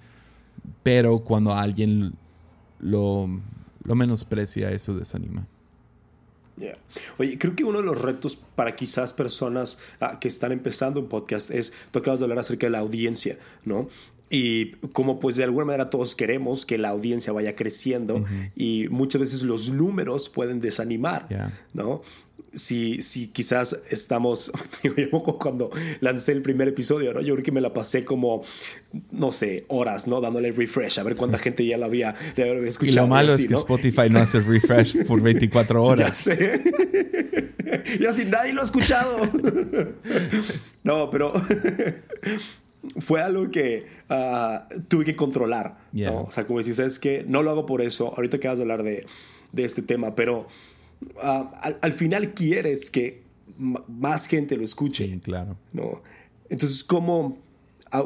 [0.83, 2.13] Pero cuando a alguien
[2.79, 3.29] lo,
[3.83, 5.45] lo menosprecia, eso desanima.
[6.57, 6.77] Yeah.
[7.17, 11.07] Oye, creo que uno de los retos para quizás personas ah, que están empezando un
[11.07, 13.87] podcast es, tú acabas de hablar acerca de la audiencia, ¿no?
[14.29, 18.23] Y como pues de alguna manera todos queremos que la audiencia vaya creciendo
[18.55, 21.57] y muchas veces los números pueden desanimar, Yeah.
[21.73, 22.01] ¿no?
[22.53, 24.51] Si, si quizás estamos,
[24.83, 27.21] digo, yo cuando lancé el primer episodio, ¿no?
[27.21, 28.43] Yo creo que me la pasé como,
[29.11, 30.19] no sé, horas, ¿no?
[30.21, 33.07] Dándole refresh a ver cuánta gente ya la había, ya la había Y escuchado.
[33.07, 33.59] lo malo así, es que ¿no?
[33.59, 36.17] Spotify no hace refresh por 24 Ya horas.
[36.17, 36.61] sé.
[37.99, 39.19] ya si nadie lo ha escuchado.
[40.83, 41.33] no, pero
[42.99, 45.77] fue algo que ah, tuve que controlar.
[45.93, 46.11] Yeah.
[46.11, 46.21] ¿no?
[46.23, 48.13] O sea, como decís, es que no lo hago por eso.
[48.15, 49.05] Ahorita acabas de hablar de,
[49.51, 50.47] de este tema, pero
[51.21, 53.23] al, al final quieres que
[53.57, 55.05] más gente lo escuche.
[55.07, 55.57] Sí, claro.
[55.73, 56.01] ¿no?
[56.49, 57.37] Entonces, ¿cómo,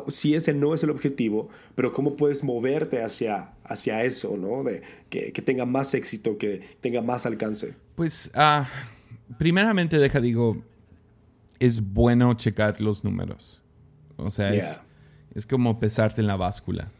[0.08, 4.64] si ese no es el objetivo, pero cómo puedes moverte hacia, hacia eso, ¿no?
[4.64, 7.76] De que, que tenga más éxito, que tenga más alcance.
[7.96, 8.68] Pues, ah,
[9.38, 10.62] primeramente, deja, digo,
[11.60, 13.64] es bueno checar los números.
[14.18, 14.82] O sea, es,
[15.34, 16.92] es como pesarte en la báscula.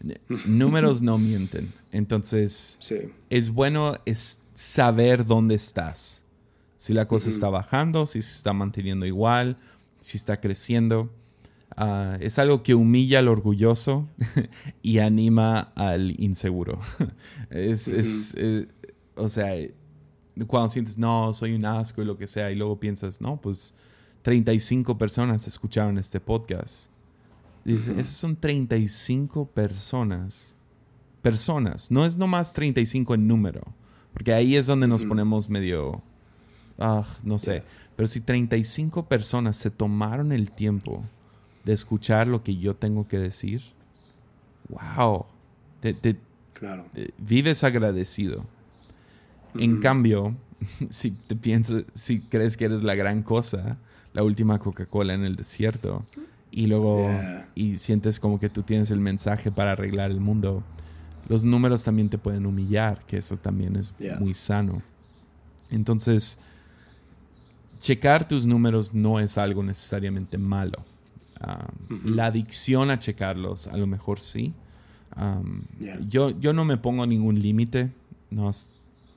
[0.46, 1.72] números no mienten.
[1.92, 2.96] Entonces, Sí.
[3.28, 6.24] es bueno es saber dónde estás.
[6.76, 9.56] Si la cosa está bajando, si se está manteniendo igual,
[10.00, 11.10] si está creciendo.
[11.76, 14.08] Ah, es algo que humilla al orgulloso
[14.82, 16.78] y anima al inseguro.
[17.50, 18.68] es, es, eh,
[19.14, 19.54] o sea,
[20.46, 23.74] cuando sientes, no, soy un asco y lo que sea, y luego piensas, no, pues
[24.22, 26.90] 35 personas escucharon este podcast.
[27.64, 30.54] Dices, esas son 35 personas.
[31.22, 33.62] Personas, no es nomás 35 en número,
[34.12, 36.02] porque ahí es donde nos ponemos medio,
[36.78, 37.62] ah, no sé,
[37.96, 41.04] pero si 35 personas se tomaron el tiempo
[41.64, 43.62] de escuchar lo que yo tengo que decir,
[44.68, 45.26] wow,
[45.80, 46.16] te, te-
[46.54, 46.84] Claro.
[46.94, 48.44] eh, vives agradecido.
[49.54, 50.34] En cambio,
[50.90, 53.78] si te piensas, si crees que eres la gran cosa,
[54.12, 56.04] la última Coca-Cola en el desierto,
[56.50, 57.48] y luego Yeah.
[57.54, 60.62] y sientes como que tú tienes el mensaje para arreglar el mundo,
[61.28, 64.18] los números también te pueden humillar, que eso también es Yeah.
[64.18, 64.82] muy sano.
[65.70, 66.38] Entonces,
[67.80, 70.84] checar tus números no es algo necesariamente malo.
[72.04, 74.52] La adicción a checarlos, a lo mejor sí.
[75.16, 75.98] Um, Yeah.
[76.06, 77.90] yo, yo no me pongo ningún límite.
[78.30, 78.68] No, s-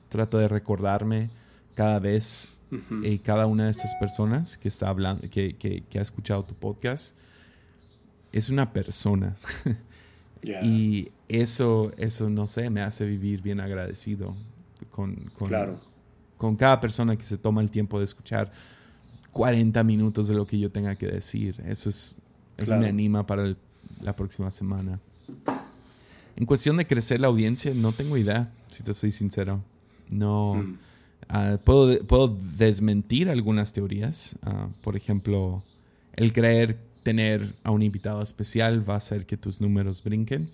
[0.08, 1.28] trato de recordarme
[1.74, 2.50] cada vez
[3.04, 6.54] y cada una de esas personas que está hablando, que, que- que ha escuchado tu
[6.54, 7.16] podcast,
[8.32, 9.36] es una persona.
[10.42, 10.62] Yeah.
[10.62, 14.34] Y eso, eso, no sé, me hace vivir bien agradecido
[14.90, 15.80] con, con, Claro.
[16.36, 18.52] con cada persona que se toma el tiempo de escuchar
[19.32, 21.60] 40 minutos de lo que yo tenga que decir.
[21.66, 22.18] Eso es,
[22.56, 22.82] eso Claro.
[22.82, 23.56] me anima para el-
[24.00, 25.00] la próxima semana.
[26.36, 29.62] En cuestión de crecer la audiencia, no tengo idea, si te soy sincero.
[30.10, 30.54] No.
[30.56, 30.78] Mm.
[31.28, 34.36] Ah, puedo, puedo desmentir algunas teorías.
[34.42, 35.62] Ah, por ejemplo,
[36.16, 40.50] el creer tener a un invitado especial va a hacer que tus números brinquen.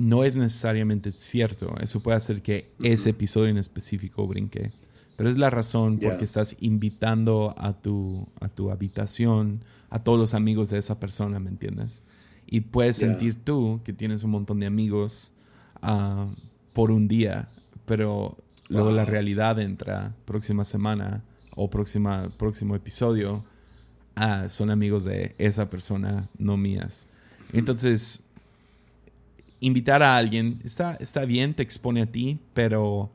[0.00, 1.74] No es necesariamente cierto.
[1.78, 4.72] Eso puede hacer que ese episodio en específico brinque.
[5.16, 6.08] Pero es la razón Ya.
[6.08, 11.38] porque estás invitando a tu, a tu habitación a todos los amigos de esa persona,
[11.38, 12.02] ¿me entiendes?
[12.46, 15.32] Y puedes sentir tú que tienes un montón de amigos
[15.82, 16.28] ah,
[16.72, 17.48] por un día,
[17.84, 18.38] pero
[18.68, 21.24] luego la realidad entra próxima semana
[21.54, 23.44] o próxima, próximo episodio.
[24.16, 27.06] Ah, son amigos de esa persona, no mías.
[27.52, 28.22] Entonces,
[29.60, 33.10] invitar a alguien está, está bien, te expone a ti, pero,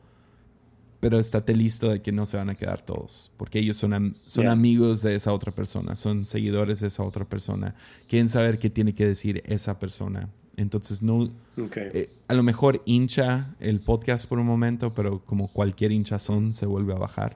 [0.99, 4.15] pero estate listo de que no se van a quedar todos, porque ellos son, am-
[4.25, 4.51] son Yeah.
[4.53, 7.75] amigos de esa otra persona, son seguidores de esa otra persona,
[8.07, 10.29] quieren saber qué tiene que decir esa persona.
[10.57, 11.29] Entonces, no,
[11.75, 16.65] eh, a lo mejor hincha el podcast por un momento, pero como cualquier hinchazón se
[16.65, 17.35] vuelve a bajar.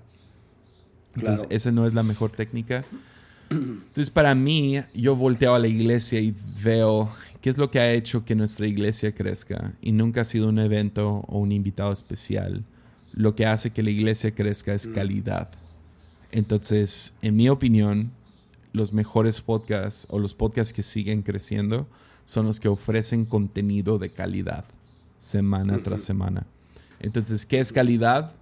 [1.15, 1.55] Entonces, Claro.
[1.55, 2.85] esa no es la mejor técnica.
[3.49, 6.33] Entonces, para mí, yo volteo a la iglesia y
[6.63, 7.09] veo
[7.41, 9.73] qué es lo que ha hecho que nuestra iglesia crezca.
[9.81, 12.63] Y nunca ha sido un evento o un invitado especial.
[13.13, 15.49] Lo que hace que la iglesia crezca es calidad.
[16.31, 18.11] Entonces, en mi opinión,
[18.71, 21.87] los mejores podcasts o los podcasts que siguen creciendo
[22.23, 24.65] son los que ofrecen contenido de calidad
[25.17, 26.45] semana tras semana.
[26.99, 28.35] Entonces, ¿qué es calidad?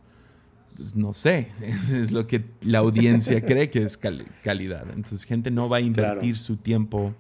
[0.75, 4.85] Pues no sé, es, lo que la audiencia cree que es calidad.
[4.93, 7.13] Entonces, gente no va a invertir su tiempo,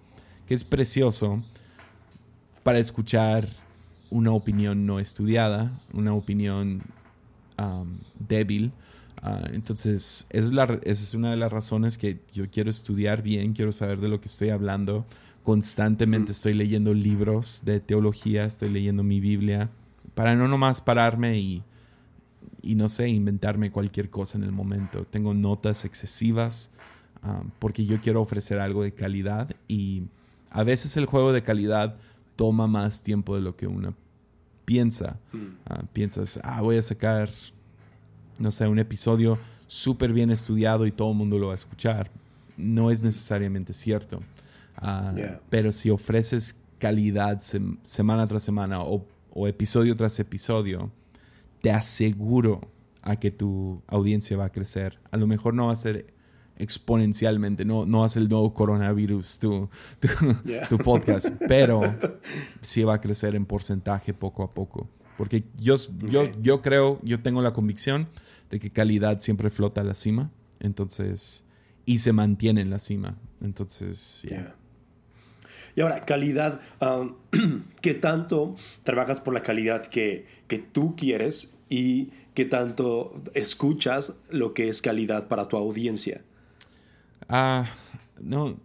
[0.45, 1.43] que es precioso,
[2.67, 3.47] para escuchar
[4.09, 6.81] una opinión no estudiada, una opinión
[8.19, 8.73] débil.
[9.21, 13.21] Ah, entonces, esa es, la, esa es una de las razones que yo quiero estudiar
[13.21, 15.05] bien, quiero saber de lo que estoy hablando.
[15.43, 19.69] Constantemente estoy leyendo libros de teología, estoy leyendo mi Biblia,
[20.13, 21.63] para no nomás pararme y,
[22.61, 25.05] y no sé, inventarme cualquier cosa en el momento.
[25.05, 26.71] Tengo notas excesivas
[27.23, 30.03] ah, porque yo quiero ofrecer algo de calidad y
[30.49, 31.95] a veces el juego de calidad
[32.37, 33.93] toma más tiempo de lo que uno
[34.63, 35.19] piensa.
[35.33, 35.45] Mm.
[35.65, 37.29] Ah, piensas, ah, voy a sacar,
[38.39, 42.09] no sé, un episodio súper bien estudiado y todo el mundo lo va a escuchar.
[42.55, 44.21] No es necesariamente cierto.
[44.77, 45.13] Ah,
[45.49, 47.39] pero si ofreces calidad
[47.83, 50.91] semana tras semana o, o, episodio tras episodio,
[51.61, 52.61] te aseguro
[53.01, 54.99] a que tu audiencia va a crecer.
[55.11, 56.13] A lo mejor no va a ser
[56.57, 57.65] exponencialmente.
[57.65, 59.69] No, no hace el nuevo coronavirus tu,
[60.69, 61.81] tu, podcast, pero
[62.61, 64.89] sí va a crecer en porcentaje poco a poco.
[65.17, 65.75] Porque yo,
[66.07, 68.07] yo, yo creo, yo tengo la convicción
[68.49, 70.31] de que calidad siempre flota a la cima.
[70.59, 71.43] Entonces,
[71.85, 73.17] y se mantiene en la cima.
[73.41, 74.55] Entonces, yeah.
[75.77, 77.15] Y ahora, calidad, um,
[77.81, 84.55] ¿qué tanto trabajas por la calidad que, que tú quieres y qué tanto escuchas lo
[84.55, 86.23] que es calidad para tu audiencia?
[87.29, 87.65] Ah,
[88.21, 88.57] no.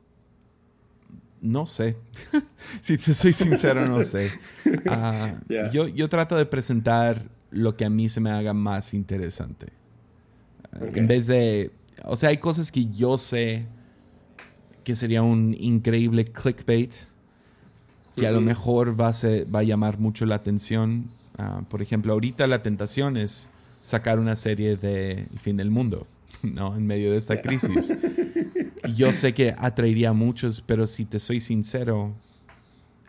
[1.40, 1.96] No sé.
[2.80, 4.30] si te soy sincero, no sé.
[4.88, 5.34] Ah,
[5.72, 9.68] yo, yo trato de presentar lo que a mí se me haga más interesante.
[10.80, 11.70] En vez de.
[12.04, 13.66] O sea, hay cosas que yo sé
[14.84, 16.94] que sería un increíble clickbait
[18.16, 19.12] que a lo mejor va a,
[19.54, 21.08] va a llamar mucho la atención.
[21.38, 23.48] Ah, por ejemplo, ahorita la tentación es
[23.80, 26.06] sacar una serie de El fin del mundo,
[26.42, 26.76] ¿no?
[26.76, 27.94] En medio de esta crisis.
[28.96, 32.14] yo sé que atraería a muchos, pero si te soy sincero,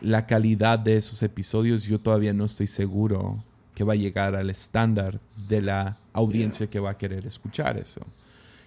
[0.02, 3.44] la calidad de esos episodios yo todavía no estoy seguro
[3.74, 8.02] que va a llegar al estándar de la audiencia que va a querer escuchar eso.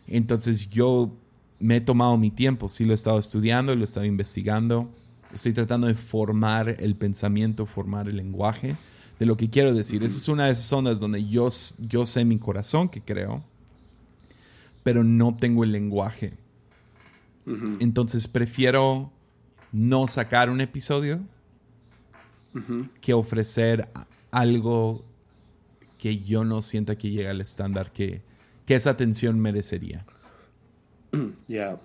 [0.08, 1.12] Entonces yo
[1.60, 4.90] me he tomado mi tiempo, sí lo he estado estudiando, lo he estado investigando,
[5.32, 8.76] estoy tratando de formar el pensamiento, formar el lenguaje
[9.18, 10.02] de lo que quiero decir.
[10.02, 11.48] Esa es una de esas zonas donde yo,
[11.78, 13.42] yo sé mi corazón que creo,
[14.86, 16.34] pero no tengo el lenguaje
[17.80, 19.10] entonces prefiero
[19.72, 21.20] no sacar un episodio
[23.00, 23.88] que ofrecer
[24.30, 25.04] algo
[25.98, 28.22] que yo no sienta que llega al estándar que,
[28.64, 30.04] que esa atención merecería.
[31.48, 31.78] Ya.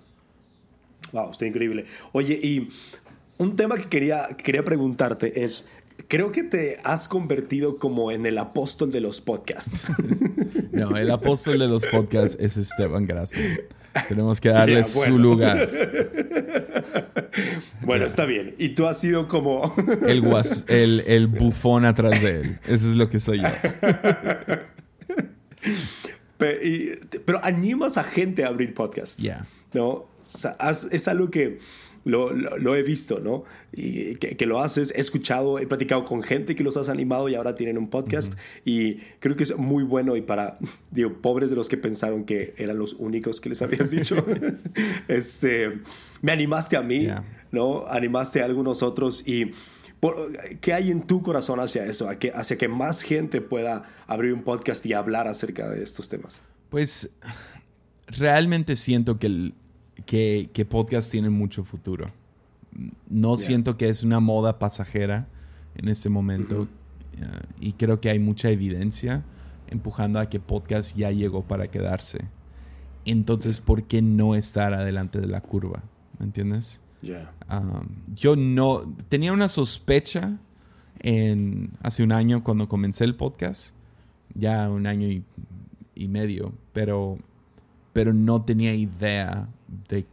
[1.12, 1.86] Wow, está increíble.
[2.12, 2.68] Oye, y
[3.38, 5.68] un tema que quería, quería preguntarte es,
[6.08, 9.90] creo que te has convertido como en el apóstol de los podcasts.
[10.72, 13.60] no, el apóstol de los podcasts es Esteban Gracias.
[14.08, 15.68] Tenemos que darle su lugar.
[17.84, 18.54] Bueno, está bien.
[18.58, 19.74] Y tú has sido como...
[20.06, 20.22] el,
[20.68, 22.58] el, el bufón atrás de él.
[22.66, 23.48] Eso es lo que soy yo.
[26.38, 29.22] Pero, animas a gente a abrir podcasts.
[29.22, 29.46] Ya.
[29.72, 30.06] ¿No?
[30.90, 31.58] es algo que
[32.04, 33.44] lo, he visto, ¿no?
[33.72, 37.34] Y que, lo haces, he escuchado, he platicado con gente que los has animado y
[37.34, 38.34] ahora tienen un podcast
[38.64, 40.58] y creo que es muy bueno y para,
[40.90, 44.24] digo, pobres de los que pensaron que eran los únicos que les habías dicho,
[45.08, 45.80] este,
[46.20, 47.08] me animaste a mí,
[47.50, 47.86] ¿no?
[47.86, 49.50] Animaste a algunos otros y...
[50.60, 52.08] ¿Qué hay en tu corazón hacia eso?
[52.34, 56.42] Hacia que más gente pueda abrir un podcast y hablar acerca de estos temas.
[56.70, 57.14] Pues
[58.08, 59.54] realmente siento que el,
[60.06, 62.10] que, que podcast tienen mucho futuro.
[63.08, 65.28] No siento que es una moda pasajera
[65.74, 66.68] en este momento
[67.60, 69.24] y creo que hay mucha evidencia
[69.68, 72.26] empujando a que podcast ya llegó para quedarse.
[73.04, 75.82] Entonces, ¿por qué no estar adelante de la curva?
[76.18, 76.80] ¿Me entiendes?
[77.50, 80.38] Um, yo no tenía una sospecha
[81.00, 83.74] en hace un año cuando comencé el podcast,
[84.34, 85.24] ya un año y,
[85.94, 87.18] y medio, pero
[87.92, 89.48] pero no tenía idea
[89.88, 90.06] de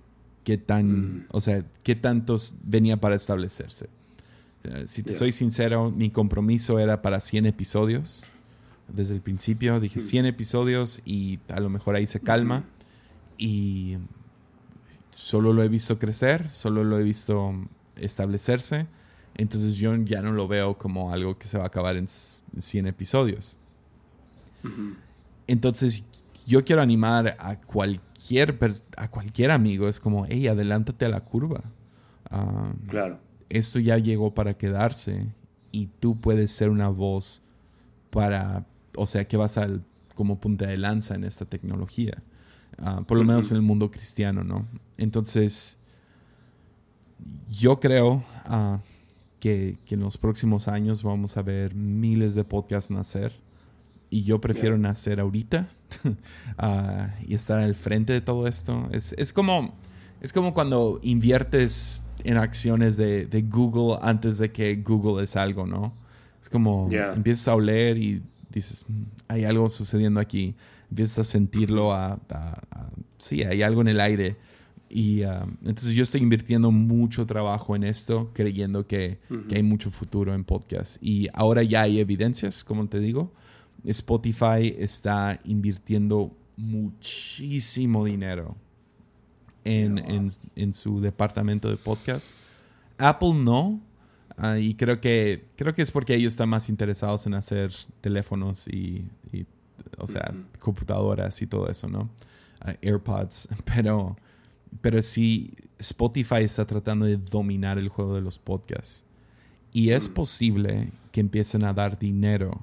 [0.44, 1.26] qué tan, mm.
[1.32, 3.90] o sea, qué tantos venía para establecerse.
[4.64, 8.26] Eh, si te soy sincero, mi compromiso era para 100 episodios.
[8.88, 10.28] Desde el principio dije 100 mm.
[10.28, 12.66] episodios y a lo mejor ahí se calma.
[13.38, 13.98] Y
[15.12, 17.54] solo lo he visto crecer, solo lo he visto
[17.96, 18.88] establecerse.
[19.36, 22.88] Entonces yo ya no lo veo como algo que se va a acabar en 100
[22.88, 23.60] episodios.
[25.48, 26.04] Entonces
[26.46, 28.09] yo quiero animar a cualquier,
[28.98, 29.88] a cualquier amigo.
[29.88, 31.64] Es como, hey, adelántate a la curva.
[32.88, 33.20] claro.
[33.50, 35.34] esto ya llegó para quedarse
[35.72, 37.44] y tú puedes ser una voz
[38.10, 38.66] para,
[38.96, 39.84] o sea, que vas al,
[40.16, 42.22] como punta de lanza en esta tecnología,
[42.78, 44.68] ah, por lo menos en el mundo cristiano, ¿no?
[44.98, 45.78] Entonces,
[47.50, 48.80] yo creo ah,
[49.40, 53.34] que, en los próximos años vamos a ver miles de podcasts nacer
[54.10, 55.68] y yo prefiero nacer ahorita
[56.58, 58.90] ah, y estar al frente de todo esto.
[58.92, 59.76] Es, es, como,
[60.22, 65.66] es como cuando inviertes en acciones de, de, Google antes de que Google es algo,
[65.66, 65.94] ¿no?
[66.42, 70.56] Es como empiezas a oler y dices, mm, hay algo sucediendo aquí.
[70.90, 72.20] Empiezas a sentirlo, a,
[73.20, 74.38] sí, hay algo en el aire.
[74.90, 79.92] Y ah, entonces yo estoy invirtiendo mucho trabajo en esto, creyendo que, que, hay mucho
[79.92, 80.98] futuro en podcast.
[81.00, 83.32] Y ahora ya hay evidencias, como te digo.
[83.86, 88.56] Spotify está invirtiendo muchísimo dinero
[89.64, 92.36] en, en, en su departamento de podcast.
[92.98, 93.80] Apple no,
[94.42, 98.70] Ah, y creo que, creo que es porque ellos están más interesados en hacer teléfonos
[98.70, 99.06] y,
[99.98, 102.10] o sea, computadoras y todo eso, ¿no?
[102.62, 103.50] Ah, AirPods.
[103.66, 104.16] Pero,
[104.82, 109.04] pero sí, Spotify está tratando de dominar el juego de los podcasts.
[109.74, 110.14] Y es mm.
[110.14, 112.62] posible que empiecen a dar dinero,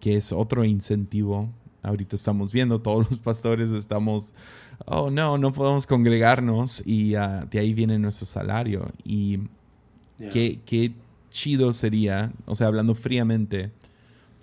[0.00, 1.48] que es otro incentivo.
[1.82, 4.32] Ahorita estamos viendo, todos los pastores estamos,
[4.86, 8.90] oh no, no podemos congregarnos y ah, de ahí viene nuestro salario.
[9.04, 9.40] Y
[10.18, 10.92] Qué,
[11.30, 13.70] chido sería, o sea, hablando fríamente,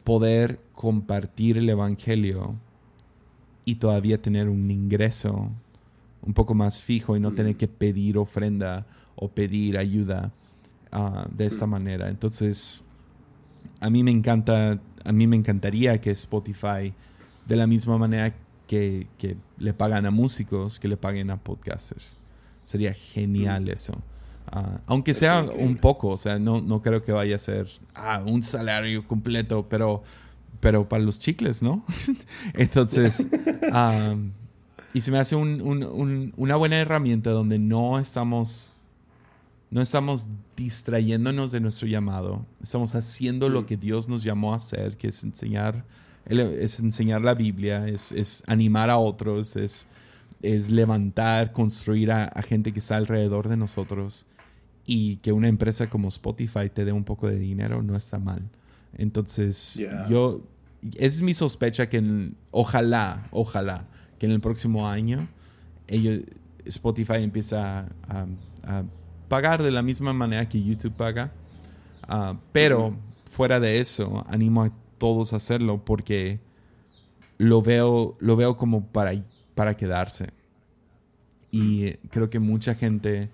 [0.04, 2.56] poder compartir el Evangelio
[3.66, 5.50] y todavía tener un ingreso
[6.22, 7.58] un poco más fijo y no tener mm.
[7.58, 8.86] que pedir ofrenda
[9.16, 10.32] o pedir ayuda
[10.92, 11.70] ah, de esta mm.
[11.70, 12.10] manera.
[12.10, 12.84] Entonces,
[13.80, 16.94] a mí me encanta, a mí me encantaría que Spotify,
[17.46, 18.34] de la misma manera
[18.68, 19.08] que,
[19.58, 22.18] le pagan a músicos, que le paguen a podcasters.
[22.64, 23.70] Sería genial mm.
[23.70, 24.02] eso.
[24.48, 28.24] Ah, aunque sea un poco, o sea, no, no creo que vaya a ser ah,
[28.26, 30.04] un salario completo, pero,
[30.60, 31.86] pero para los chicles, ¿no?
[32.54, 33.28] Entonces,
[34.94, 38.73] y se me hace una buena herramienta donde no estamos,
[39.74, 44.98] no estamos distrayéndonos de nuestro llamado, estamos haciendo lo que Dios nos llamó a hacer,
[44.98, 45.84] que es enseñar,
[46.28, 49.88] es enseñar la Biblia, es, es animar a otros, es,
[50.44, 54.28] es levantar, construir a, a gente que está alrededor de nosotros
[54.86, 58.44] y que una empresa como Spotify te dé un poco de dinero no está mal.
[58.96, 60.42] Entonces, yo,
[60.98, 63.88] es mi sospecha que ojalá, ojalá,
[64.20, 65.28] que en el próximo año
[65.88, 66.20] ellos,
[66.64, 68.84] Spotify empieza a,
[69.34, 71.32] pagar de la misma manera que YouTube paga.
[72.08, 72.96] Ah, pero
[73.32, 76.40] fuera de eso, animo a todos a hacerlo porque
[77.40, 79.12] lo veo, lo veo como para,
[79.56, 80.28] para quedarse.
[81.50, 83.32] Y creo que mucha gente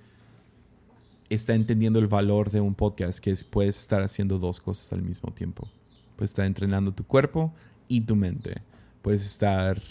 [1.30, 5.02] está entendiendo el valor de un podcast, que es puedes estar haciendo dos cosas al
[5.02, 5.70] mismo tiempo.
[6.16, 7.54] Puedes estar entrenando tu cuerpo
[7.90, 8.62] y tu mente.
[9.02, 9.82] Puedes estar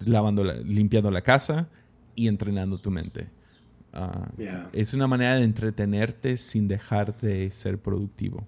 [0.00, 1.70] lavando, limpiando la casa
[2.14, 3.37] y entrenando tu mente.
[4.00, 4.28] Ah,
[4.72, 8.46] es una manera de entretenerte sin dejar de ser productivo.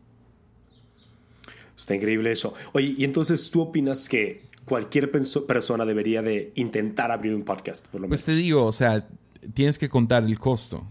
[1.76, 2.54] Está increíble eso.
[2.72, 8.00] Oye, y entonces tú opinas que cualquier persona debería de intentar abrir un podcast, por
[8.00, 9.08] lo Pues te digo, o sea,
[9.52, 10.86] tienes que contar el costo.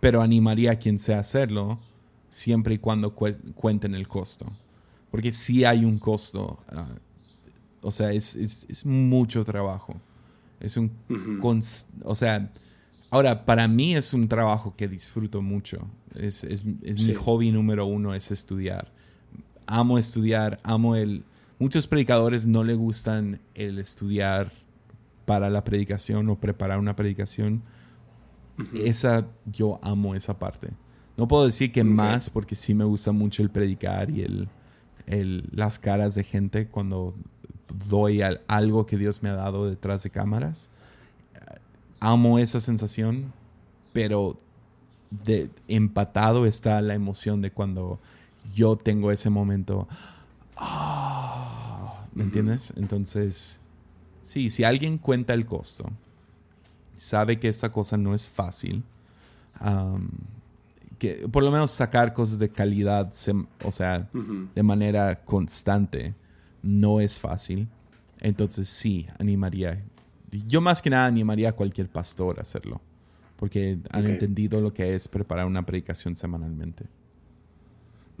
[0.00, 1.78] Pero animaría a quien sea a hacerlo
[2.30, 4.46] siempre y cuando cuenten el costo.
[5.10, 6.60] Porque si hay un costo.
[6.70, 6.88] Ah,
[7.82, 10.00] o sea, es, mucho trabajo.
[10.60, 10.90] Es un...
[12.04, 12.50] O sea,
[13.10, 15.88] ahora, para mí es un trabajo que disfruto mucho.
[16.14, 18.92] Es, mi hobby número uno, es estudiar.
[19.66, 21.24] Amo estudiar, amo el...
[21.58, 24.52] Muchos predicadores no le gustan el estudiar
[25.24, 27.62] para la predicación o preparar una predicación
[28.74, 30.70] esa, yo amo esa parte.
[31.16, 34.48] No puedo decir que más, porque sí me gusta mucho el predicar y el,
[35.06, 37.14] el, las caras de gente cuando
[37.88, 40.70] doy algo que Dios me ha dado detrás de cámaras.
[42.00, 43.32] Amo esa sensación,
[43.92, 44.36] pero
[45.10, 47.98] de, empatado está la emoción de cuando
[48.54, 49.88] yo tengo ese momento.
[50.56, 52.72] Ah, ¿Me entiendes?
[52.76, 53.60] Entonces,
[54.20, 55.90] sí, si alguien cuenta el costo,
[56.96, 58.82] sabe que esa cosa no es fácil.
[60.98, 63.12] que por lo menos sacar cosas de calidad,
[63.64, 64.08] o sea,
[64.54, 66.14] de manera constante,
[66.62, 67.68] no es fácil.
[68.20, 69.82] Entonces sí, animaría.
[70.30, 72.80] Yo más que nada animaría a cualquier pastor a hacerlo,
[73.36, 76.84] porque han entendido lo que es preparar una predicación semanalmente.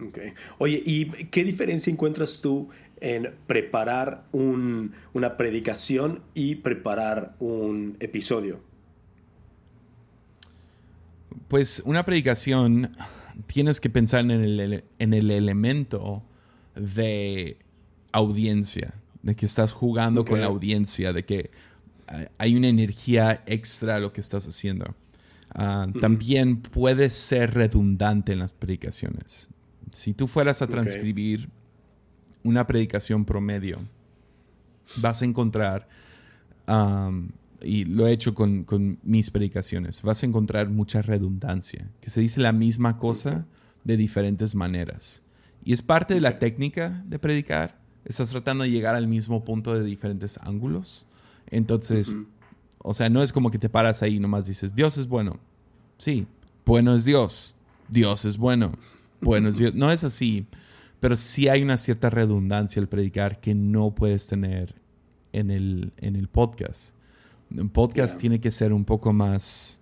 [0.08, 0.32] Okay.
[0.58, 2.68] Oye, ¿y qué diferencia encuentras tú
[3.00, 8.68] en preparar una predicación y preparar un episodio?
[11.48, 12.94] pues una predicación
[13.46, 16.22] tienes que pensar en el, en el elemento
[16.74, 17.58] de
[18.12, 21.50] audiencia, de que estás jugando con la audiencia, de que
[22.38, 24.94] hay una energía extra a lo que estás haciendo.
[25.54, 29.48] Ah, también puede ser redundante en las predicaciones.
[29.92, 31.48] Si tú fueras a transcribir
[32.42, 33.80] una predicación promedio,
[34.96, 35.88] vas a encontrar,
[37.62, 42.40] y lo he hecho con, mis predicaciones, vas a encontrar mucha redundancia, que se dice
[42.40, 43.46] la misma cosa
[43.84, 45.22] de diferentes maneras.
[45.64, 47.78] Y es parte de la técnica de predicar.
[48.04, 51.06] Estás tratando de llegar al mismo punto de diferentes ángulos.
[51.50, 52.14] Entonces,
[52.78, 55.38] o sea, no es como que te paras ahí y nomás dices, Dios es bueno.
[55.96, 56.26] Sí,
[56.64, 57.54] bueno es Dios.
[57.88, 58.72] Dios es bueno.
[59.20, 59.74] Bueno es Dios.
[59.76, 60.46] No es así.
[61.00, 64.74] Pero sí hay una cierta redundancia al predicar que no puedes tener
[65.32, 66.94] en el, en el podcast.
[67.50, 69.80] Un podcast tiene que ser un poco más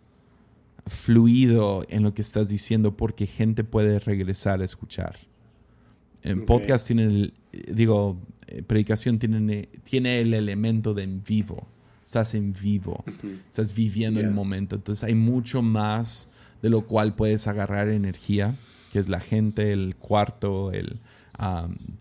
[0.87, 5.17] fluido en lo que estás diciendo porque gente puede regresar a escuchar.
[6.23, 7.35] En podcast tiene, el,
[7.73, 8.19] digo,
[8.67, 11.67] predicación tiene, tiene el elemento de en vivo.
[12.05, 13.05] Estás en vivo,
[13.49, 14.77] estás viviendo el momento.
[14.77, 16.29] Entonces hay mucho más
[16.63, 18.55] de lo cual puedes agarrar energía,
[18.93, 21.01] que es la gente, el cuarto, el,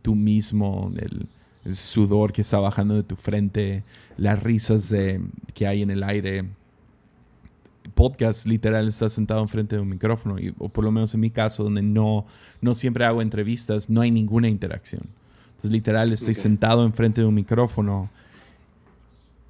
[0.03, 1.27] tú mismo, el,
[1.73, 3.83] sudor que está bajando de tu frente,
[4.17, 5.21] las risas de,
[5.55, 6.45] que hay en el aire.
[7.95, 11.31] Podcast, literal, estás sentado enfrente de un micrófono, y, o por lo menos en mi
[11.31, 12.27] caso, donde no,
[12.61, 15.07] no siempre hago entrevistas, no hay ninguna interacción
[15.70, 18.09] literal, estoy sentado enfrente de un micrófono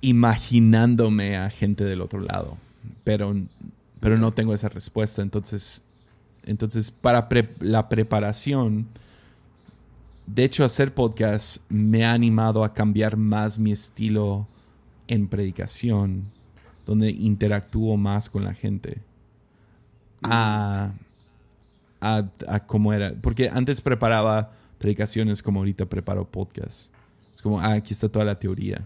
[0.02, 2.58] imaginándome a gente del otro lado,
[3.04, 3.36] pero,
[4.00, 5.22] pero no tengo esa respuesta.
[5.22, 5.84] Entonces,
[6.46, 7.28] entonces para
[7.60, 8.88] la preparación,
[10.28, 14.48] de hecho, hacer podcast me ha animado a cambiar más mi estilo
[15.08, 16.24] en predicación,
[16.86, 18.98] donde interactúo más con la gente.
[20.24, 20.94] A,
[22.02, 23.14] a, a cómo era.
[23.22, 24.52] Porque antes preparaba
[24.86, 26.94] predicaciones como ahorita preparo podcast.
[27.34, 28.86] Es como, ah, aquí está toda la teoría.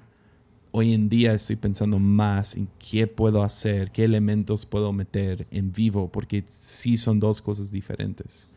[0.71, 5.73] Hoy en día estoy pensando más en qué puedo hacer, qué elementos puedo meter en
[5.73, 8.47] vivo, porque sí son dos cosas diferentes.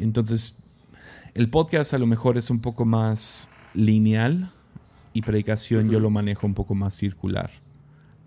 [0.00, 0.56] Entonces,
[1.34, 4.50] el podcast a lo mejor es un poco más lineal
[5.12, 7.52] y predicación yo lo manejo un poco más circular.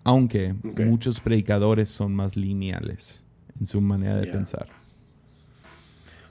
[0.02, 3.22] Aunque muchos predicadores son más lineales
[3.60, 4.66] en su manera de pensar.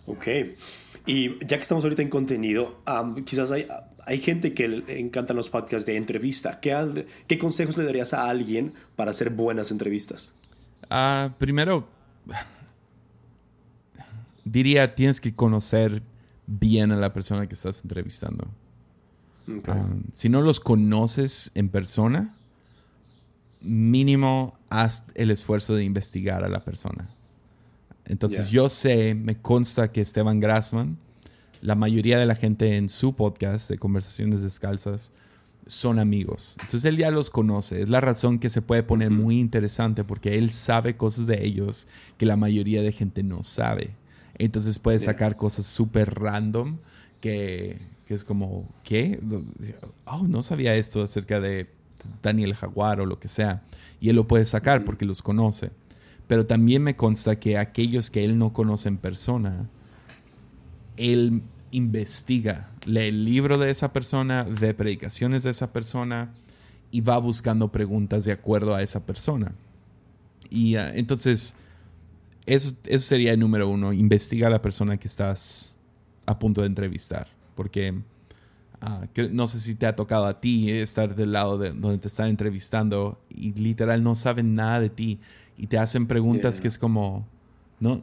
[0.07, 0.27] Ok.
[1.05, 2.81] Y ya que estamos ahorita en contenido,
[3.25, 3.67] quizás hay,
[4.05, 6.59] hay gente que le encantan los podcasts de entrevista.
[6.59, 10.33] ¿Qué, ¿Qué consejos le darías a alguien para hacer buenas entrevistas?
[10.89, 11.87] Ah, primero,
[14.43, 16.01] diría, tienes que conocer
[16.47, 18.47] bien a la persona que estás entrevistando.
[20.13, 22.35] si no los conoces en persona,
[23.61, 27.09] mínimo haz el esfuerzo de investigar a la persona.
[28.07, 30.97] Entonces yo sé, me consta que Esteban Grassman,
[31.61, 35.11] la mayoría de la gente en su podcast de Conversaciones Descalzas,
[35.67, 36.57] son amigos.
[36.61, 37.81] Entonces él ya los conoce.
[37.81, 41.87] Es la razón que se puede poner muy interesante porque él sabe cosas de ellos
[42.17, 43.91] que la mayoría de gente no sabe.
[44.37, 46.77] Entonces puede sacar cosas súper random
[47.21, 49.19] que, que, es como, ¿qué?
[50.05, 51.67] Oh, no sabía esto acerca de
[52.21, 53.63] Daniel Jaguar o lo que sea.
[53.99, 55.71] Y él lo puede sacar porque los conoce.
[56.27, 59.69] Pero también me consta que aquellos que él no conoce en persona,
[60.97, 66.33] él investiga, lee el libro de esa persona, ve predicaciones de esa persona
[66.91, 69.53] y va buscando preguntas de acuerdo a esa persona.
[70.49, 71.55] Y ah, entonces,
[72.45, 75.77] eso, eso sería el número uno, investiga a la persona que estás
[76.25, 77.93] a punto de entrevistar, porque
[78.81, 82.07] ah, no sé si te ha tocado a ti estar del lado de donde te
[82.07, 85.19] están entrevistando y literal no saben nada de ti
[85.57, 87.25] y te hacen preguntas que es como,
[87.79, 88.01] no,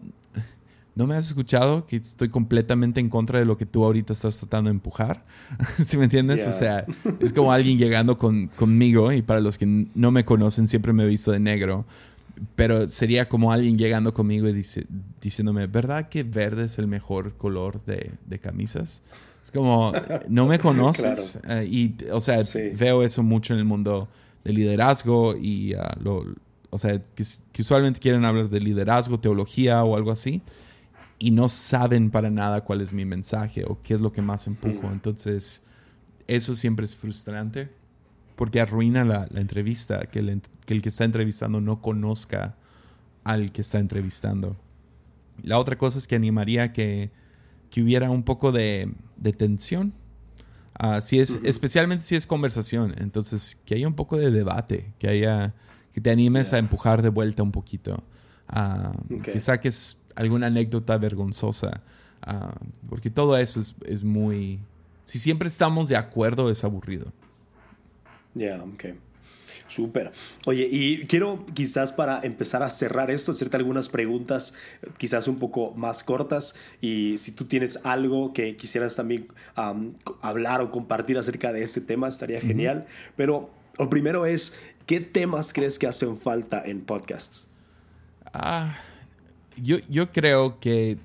[0.94, 4.38] no me has escuchado, que estoy completamente en contra de lo que tú ahorita estás
[4.38, 5.24] tratando de empujar.
[5.82, 6.46] ¿Sí me entiendes?
[6.46, 6.86] O sea,
[7.20, 11.04] es como alguien llegando con, conmigo y para los que no me conocen siempre me
[11.04, 11.84] he visto de negro.
[12.56, 14.86] Pero sería como alguien llegando conmigo y dice,
[15.20, 19.02] diciéndome, ¿verdad que verde es el mejor color de, de camisas?
[19.42, 19.92] Es como,
[20.28, 21.38] no me conoces.
[21.48, 22.40] Eh, y, o sea,
[22.74, 24.08] veo eso mucho en el mundo
[24.44, 26.24] de liderazgo y uh, lo,
[26.74, 27.22] o sea, que,
[27.60, 30.40] usualmente quieren hablar de liderazgo, teología o algo así,
[31.18, 34.46] y no saben para nada cuál es mi mensaje o qué es lo que más
[34.46, 34.90] empujo.
[34.90, 35.62] Entonces,
[36.26, 37.68] eso siempre es frustrante
[38.36, 42.56] porque arruina la, entrevista, que el, que el que está entrevistando no conozca
[43.22, 44.56] al que está entrevistando.
[45.42, 47.10] La otra cosa es que animaría que,
[47.68, 49.92] que hubiera un poco de, de tensión.
[50.82, 52.94] Uh, si es, Especialmente si es conversación.
[52.96, 55.54] Entonces, que haya un poco de debate, que haya
[55.92, 58.02] que te animes a empujar de vuelta un poquito.
[58.50, 61.82] Uh, Que saques alguna anécdota vergonzosa.
[62.88, 64.60] Porque todo eso es, es, muy...
[65.02, 67.12] Si siempre estamos de acuerdo, es aburrido.
[68.34, 68.94] Ya, ok.
[69.68, 70.12] Súper.
[70.44, 74.52] Oye, y quiero quizás para empezar a cerrar esto, hacerte algunas preguntas
[74.98, 79.28] quizás un poco más cortas y si tú tienes algo que quisieras también
[80.20, 82.86] hablar o compartir acerca de este tema, estaría genial.
[83.16, 87.48] Pero lo primero es, ¿qué temas crees que hacen falta en podcasts?
[88.32, 88.76] Ah,
[89.56, 90.98] yo, yo creo que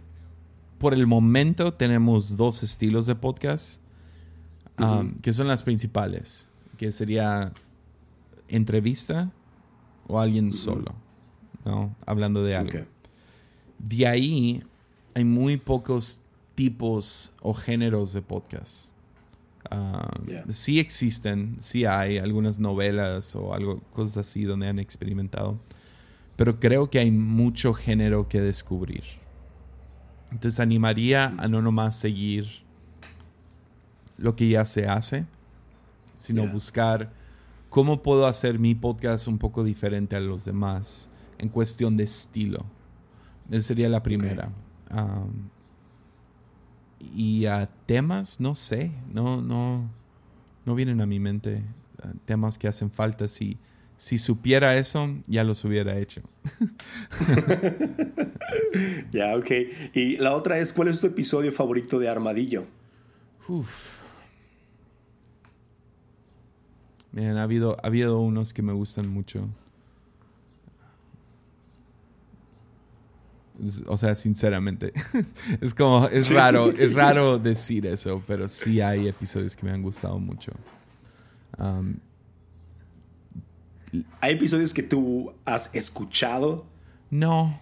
[0.78, 3.82] por el momento tenemos dos estilos de podcast
[5.24, 7.52] que son las principales, que sería
[8.48, 9.32] entrevista
[10.08, 10.94] o alguien solo,
[11.66, 11.96] ¿no?
[12.06, 12.80] Hablando de algo.
[13.80, 14.64] De ahí
[15.16, 16.22] hay muy pocos
[16.54, 18.92] tipos o géneros de podcast.
[19.72, 25.60] Um, sí existen, sí hay algunas novelas o algo, cosas así donde han experimentado,
[26.36, 29.04] pero creo que hay mucho género que descubrir.
[30.32, 32.48] Entonces animaría a no nomás seguir
[34.18, 35.26] lo que ya se hace,
[36.16, 37.12] sino buscar
[37.70, 42.66] ¿Cómo puedo hacer mi podcast un poco diferente a los demás en cuestión de estilo?
[43.52, 44.50] Esa sería la primera.
[47.00, 49.90] Y a temas, no sé, no, no,
[50.66, 51.64] no vienen a mi mente
[52.02, 53.28] ah, temas que hacen falta.
[53.28, 53.58] Si,
[53.98, 56.22] si supiera eso, ya los hubiera hecho.
[59.12, 59.52] ya, ok.
[59.94, 62.66] Y la otra es, ¿cuál es tu episodio favorito de Armadillo?
[63.48, 63.98] Uf.
[67.16, 69.48] ha habido, ha habido unos que me gustan mucho.
[73.88, 74.94] O sea, sinceramente.
[75.62, 79.82] es como, es raro, es raro decir eso, pero sí hay episodios que me han
[79.82, 80.52] gustado mucho.
[84.20, 86.66] ¿Hay episodios que tú has escuchado?
[87.10, 87.60] No.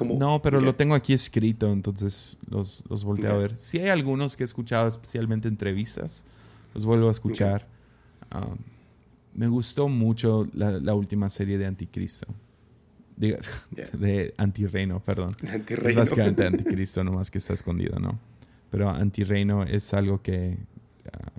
[0.00, 3.58] No, pero lo tengo aquí escrito, entonces los, los volteo a ver.
[3.58, 6.24] Sí hay algunos que he escuchado, especialmente entrevistas.
[6.72, 7.66] Los vuelvo a escuchar
[9.34, 12.26] me gustó mucho la, última serie de Anticristo.
[13.16, 13.38] De,
[13.92, 15.36] de Antirreino, perdón.
[15.48, 16.00] Antirreino.
[16.00, 18.18] básicamente Anticristo, nomás que está escondido, ¿no?
[18.70, 20.56] Pero Antirreino es algo que
[21.12, 21.30] ah,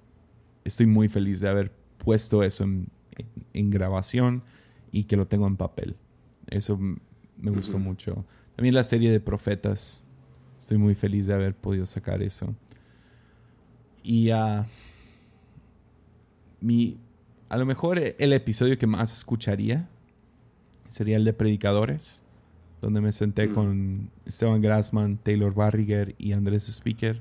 [0.63, 2.89] estoy muy feliz de haber puesto eso en,
[3.69, 4.43] grabación
[4.91, 5.95] y que lo tengo en papel.
[6.47, 8.23] Eso me gustó mucho.
[8.55, 10.03] También la serie de Profetas.
[10.59, 12.55] Estoy muy feliz de haber podido sacar eso.
[14.03, 14.63] Y uh,
[16.61, 16.97] mi,
[17.49, 19.89] a lo mejor el episodio que más escucharía
[20.93, 22.23] sería el de Predicadores,
[22.79, 23.53] donde me senté mm.
[23.55, 27.19] con Esteban Grassman, Taylor Barriger y Andrés Speaker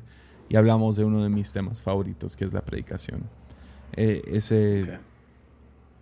[0.50, 3.22] y hablamos de uno de mis temas favoritos, que es la predicación.
[3.96, 4.98] Eh, ese,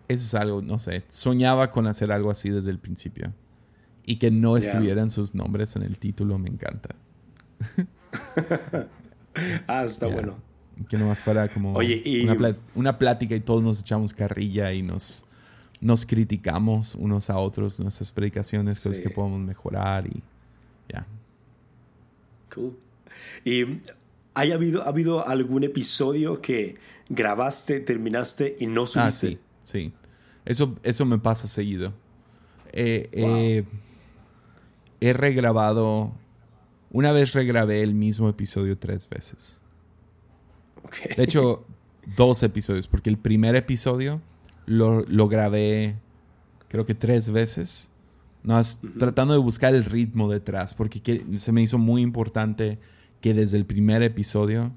[0.09, 3.33] es algo, no sé, soñaba con hacer algo así desde el principio.
[4.05, 6.97] Y que no estuvieran sus nombres en el título, me encanta.
[9.69, 10.39] ah, está bueno.
[10.89, 11.79] Que nomás fuera como
[12.75, 15.27] una, plática y todos nos echamos carrilla y nos,
[15.81, 20.23] nos criticamos unos a otros, nuestras predicaciones, cosas que podemos mejorar y
[20.89, 21.07] ya.
[22.55, 22.77] Cool.
[23.45, 23.81] ¿Y
[24.35, 26.77] ¿hay habido, ha habido algún episodio que
[27.09, 29.01] grabaste, terminaste y no subiste?
[29.01, 29.93] Ah, sí, sí.
[30.45, 31.93] Eso, eso me pasa seguido.
[32.73, 33.65] he
[35.01, 36.13] regrabado,
[36.91, 39.61] una vez regrabé el mismo episodio tres veces.
[41.17, 41.65] De hecho,
[42.17, 44.21] dos episodios, porque el primer episodio
[44.71, 45.97] lo, lo grabé
[46.69, 47.91] creo que tres veces.
[48.43, 48.59] No,
[48.99, 52.79] Tratando de buscar el ritmo detrás, porque se me hizo muy importante
[53.21, 54.73] que desde el primer episodio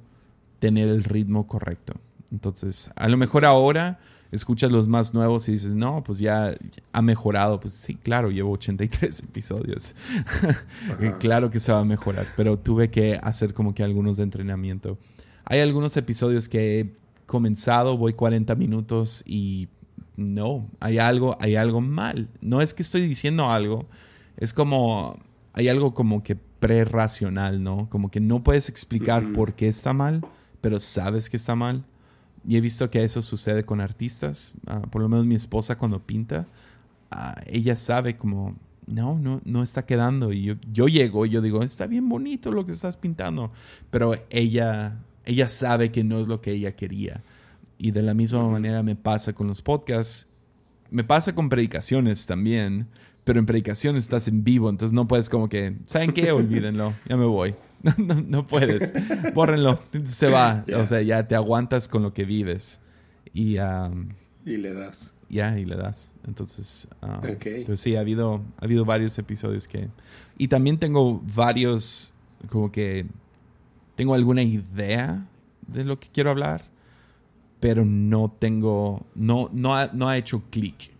[0.59, 1.93] tener el ritmo correcto.
[2.31, 3.99] Entonces, a lo mejor ahora
[4.31, 6.53] escuchas los más nuevos y dices, no, pues ya
[6.91, 7.59] ha mejorado.
[7.59, 9.95] Pues sí, claro, llevo 83 episodios.
[11.19, 14.97] claro que se va a mejorar, pero tuve que hacer como que algunos de entrenamiento.
[15.45, 16.93] Hay algunos episodios que he
[17.27, 19.69] comenzado, voy 40 minutos y
[20.16, 22.30] no, hay algo, hay algo mal.
[22.41, 23.88] No es que estoy diciendo algo,
[24.38, 25.18] es como,
[25.53, 27.89] hay algo como que pre-racional, ¿no?
[27.89, 30.26] Como que no puedes explicar por qué está mal,
[30.61, 31.84] pero sabes que está mal.
[32.47, 34.53] Y he visto que eso sucede con artistas.
[34.68, 36.47] Ah, por lo menos mi esposa cuando pinta,
[37.11, 38.55] ah, ella sabe como,
[38.86, 40.32] no, no, no está quedando.
[40.34, 43.51] Y yo, yo llego y yo digo, está bien bonito lo que estás pintando.
[43.89, 47.24] Pero ella ella sabe que no es lo que ella quería.
[47.78, 50.28] Y de la misma manera me pasa con los podcasts.
[50.89, 52.88] Me pasa con predicaciones también.
[53.24, 56.32] Pero en predicaciones estás en vivo, entonces no puedes como que, ¿saben qué?
[56.32, 57.55] Olvídenlo, ya me voy.
[57.97, 58.93] No, no, puedes.
[59.34, 60.63] Bórrenlo, se va.
[60.78, 62.80] O sea, ya te aguantas con lo que vives.
[63.34, 63.57] Y,
[64.45, 65.11] y le das.
[65.28, 66.15] ya, y le das.
[66.26, 67.21] Entonces, ah,
[67.65, 69.89] pues sí, ha habido, ha habido varios episodios que...
[70.38, 72.13] Y también tengo varios,
[72.49, 73.05] como que
[73.95, 75.28] tengo alguna idea
[75.67, 76.63] de lo que quiero hablar,
[77.64, 80.91] pero no tengo, no, no, ha, no ha hecho clic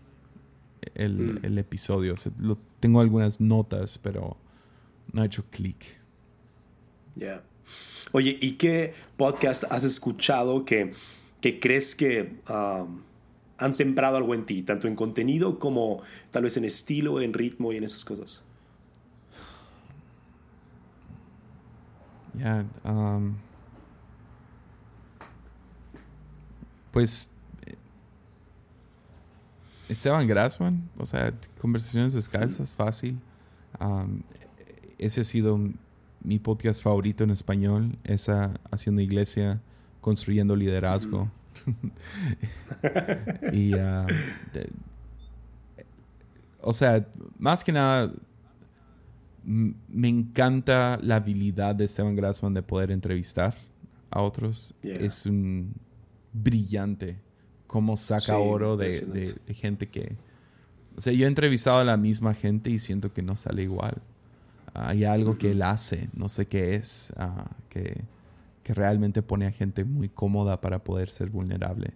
[0.94, 1.40] el, mm.
[1.42, 2.14] el, episodio.
[2.38, 4.38] lo, tengo algunas notas, pero
[5.12, 5.84] no ha hecho clic.
[7.16, 7.42] Ya.
[8.12, 10.94] Oye, ¿y qué podcast has escuchado que,
[11.42, 13.02] que crees que um,
[13.58, 16.00] han sembrado algo en ti, tanto en contenido como
[16.30, 18.42] tal vez en estilo, en ritmo y en esas cosas?
[22.32, 23.34] Ya, um,
[26.94, 27.28] pues
[29.88, 33.18] Esteban Grassman, o sea, conversaciones descalzas, fácil.
[33.80, 34.22] Um,
[34.96, 35.58] ese ha sido
[36.22, 39.60] mi podcast favorito en español, esa haciendo iglesia,
[40.00, 41.28] construyendo liderazgo.
[43.52, 44.06] y, uh,
[46.60, 47.08] o sea,
[47.40, 48.12] más que nada,
[49.42, 53.56] me encanta la habilidad de Esteban Grassman de poder entrevistar
[54.12, 54.76] a otros.
[54.84, 55.74] Es un
[56.34, 57.16] brillante
[57.66, 60.16] cómo saca oro de, gente que...
[60.96, 64.00] O sea, yo he entrevistado a la misma gente y siento que no sale igual.
[64.74, 68.04] Hay algo que él hace, no sé qué es, ah, que,
[68.64, 71.94] realmente pone a gente muy cómoda para poder ser vulnerable.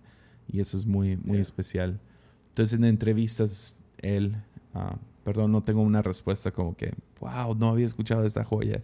[0.48, 2.00] Y eso es muy, muy especial.
[2.48, 4.36] Entonces, en entrevistas, él,
[4.74, 8.82] uh, perdón, no tengo una respuesta como que, wow, no había escuchado esta joya.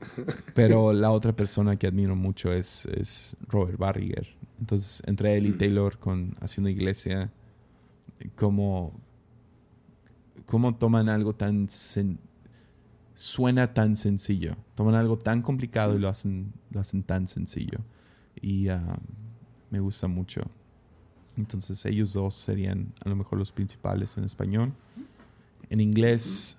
[0.54, 4.36] Pero la otra persona que admiro mucho es, es Robert Barriger.
[4.58, 7.30] Entonces, entre él y Taylor con Haciendo Iglesia,
[8.34, 8.92] cómo,
[10.46, 11.68] cómo toman algo tan
[13.16, 14.56] suena tan sencillo.
[14.74, 17.78] Toman algo tan complicado y lo hacen, lo hacen tan sencillo.
[18.40, 18.98] Y ah,
[19.70, 20.42] me gusta mucho.
[21.36, 24.72] Entonces ellos dos serían a lo mejor los principales en español.
[25.68, 26.58] En inglés,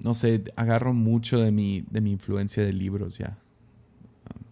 [0.00, 3.38] no sé, agarro mucho de mi, de mi influencia de libros ya.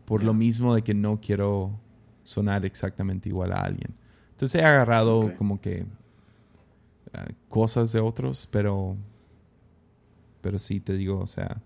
[0.05, 1.79] Por lo mismo de que no quiero
[2.25, 3.95] sonar exactamente igual a alguien.
[4.31, 5.87] Entonces he agarrado como que
[7.15, 8.97] ah, cosas de otros, pero
[10.43, 11.63] pero sí te digo, o sea,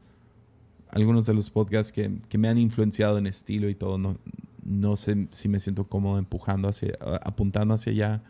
[0.90, 4.18] algunos de los podcasts que, me han influenciado en estilo y todo, no,
[4.64, 8.22] no sé si me siento cómodo empujando hacia, apuntando hacia allá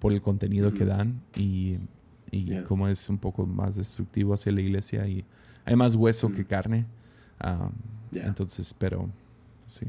[0.00, 1.76] por el contenido que dan y,
[2.30, 5.24] y como es un poco más destructivo hacia la iglesia y
[5.66, 6.86] hay más hueso que carne.
[8.12, 9.08] Entonces, pero
[9.70, 9.86] sí.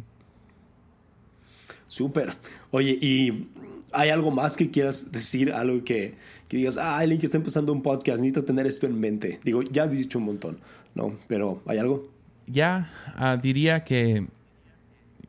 [1.88, 2.36] Súper.
[2.72, 3.50] Oye, ¿y
[3.92, 5.52] hay algo más que quieras decir?
[5.52, 6.16] Algo que,
[6.48, 9.40] que digas, ah, alguien que está empezando un podcast, necesito tener esto en mente.
[9.44, 10.60] Digo, ya has dicho un montón,
[10.96, 11.18] ¿no?
[11.28, 12.10] Pero ¿hay algo?
[12.48, 14.28] Ya, ah, diría que,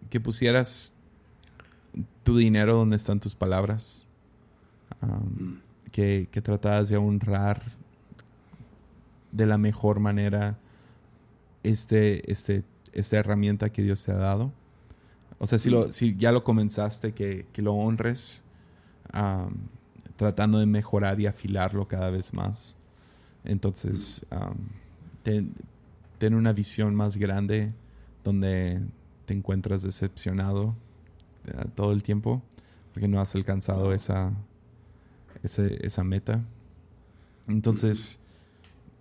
[0.08, 0.94] que pusieras
[2.22, 4.08] tu dinero donde están tus palabras.
[5.00, 5.54] Mm.
[5.90, 7.60] que, que trataras de honrar
[9.32, 10.58] de la mejor manera
[11.62, 12.62] este, este,
[12.92, 14.52] esta herramienta que Dios te ha dado.
[15.38, 18.44] O sea, si, lo, si ya lo comenzaste, que, que lo honres
[20.16, 22.76] tratando de mejorar y afilarlo cada vez más.
[23.44, 24.24] Entonces,
[25.22, 25.54] ten,
[26.34, 27.72] una visión más grande
[28.22, 28.80] donde
[29.26, 30.76] te encuentras decepcionado
[31.46, 32.40] eh, todo el tiempo
[32.94, 34.32] porque no has alcanzado esa,
[35.42, 36.40] esa, meta.
[37.48, 38.20] Entonces,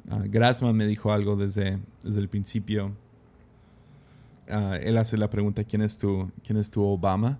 [0.09, 2.93] uh, Grassman me dijo algo desde, desde el principio.
[4.51, 7.39] Ah, él hace la pregunta, ¿quién es tu, quién es tu Obama?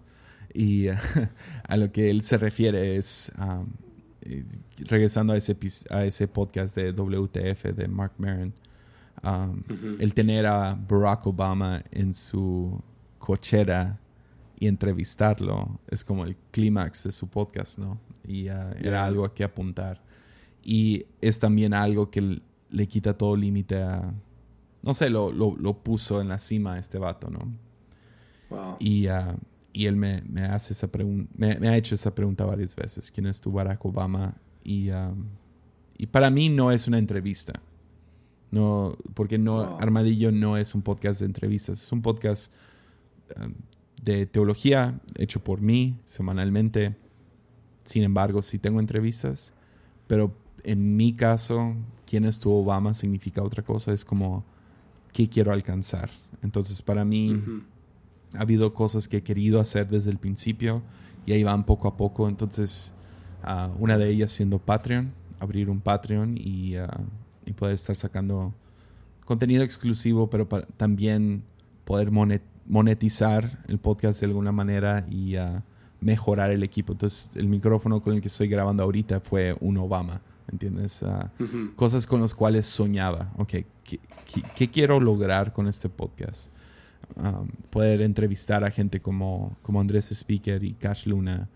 [0.53, 0.87] Y
[1.67, 3.31] a lo que él se refiere es,
[4.21, 4.43] eh,
[4.79, 5.57] regresando a ese,
[5.89, 8.53] a ese podcast de WTF de Mark Maron,
[9.99, 12.81] el tener a Barack Obama en su
[13.19, 13.99] cochera
[14.59, 17.99] y entrevistarlo es como el clímax de su podcast, ¿no?
[18.27, 20.01] Y ah, era algo a que apuntar.
[20.63, 24.13] Y es también algo que le quita todo límite a...
[24.83, 27.51] No sé, lo, lo, puso en la cima a este vato, ¿no?
[28.49, 28.77] Wow.
[28.79, 29.37] Y uh,
[29.73, 33.25] y él me, me hace esa pregunta, me, ha hecho esa pregunta varias veces, ¿quién
[33.27, 34.35] es tu Barack Obama?
[34.63, 35.25] Y, um,
[35.97, 37.53] y para mí no es una entrevista.
[38.51, 42.53] No, porque no, Armadillo no es un podcast de entrevistas, es un podcast
[43.37, 43.53] um,
[44.01, 46.97] de teología hecho por mí semanalmente.
[47.85, 49.53] Sin embargo, sí tengo entrevistas,
[50.07, 51.75] pero en mi caso,
[52.05, 54.43] quién es tu Obama significa otra cosa, es como
[55.13, 56.09] qué quiero alcanzar.
[56.41, 57.41] Entonces, para mí,
[58.35, 60.81] ha habido cosas que he querido hacer desde el principio
[61.25, 62.27] y ahí van poco a poco.
[62.27, 62.93] Entonces,
[63.43, 67.01] ah, una de ellas siendo Patreon, abrir un Patreon y, ah,
[67.45, 68.53] y poder estar sacando
[69.25, 70.47] contenido exclusivo, pero
[70.77, 71.43] también
[71.85, 72.11] poder
[72.65, 75.63] monetizar el podcast de alguna manera y ah,
[75.99, 76.93] mejorar el equipo.
[76.93, 80.21] Entonces, el micrófono con el que estoy grabando ahorita fue un Obama,
[80.51, 81.03] ¿entiendes?
[81.03, 81.31] Ah,
[81.75, 83.31] cosas con las cuales soñaba.
[83.37, 83.53] Ok,
[84.55, 86.51] ¿qué, quiero lograr con este podcast?
[87.15, 91.49] Um, poder entrevistar a gente como, como Andrés Speaker y Cash Luna,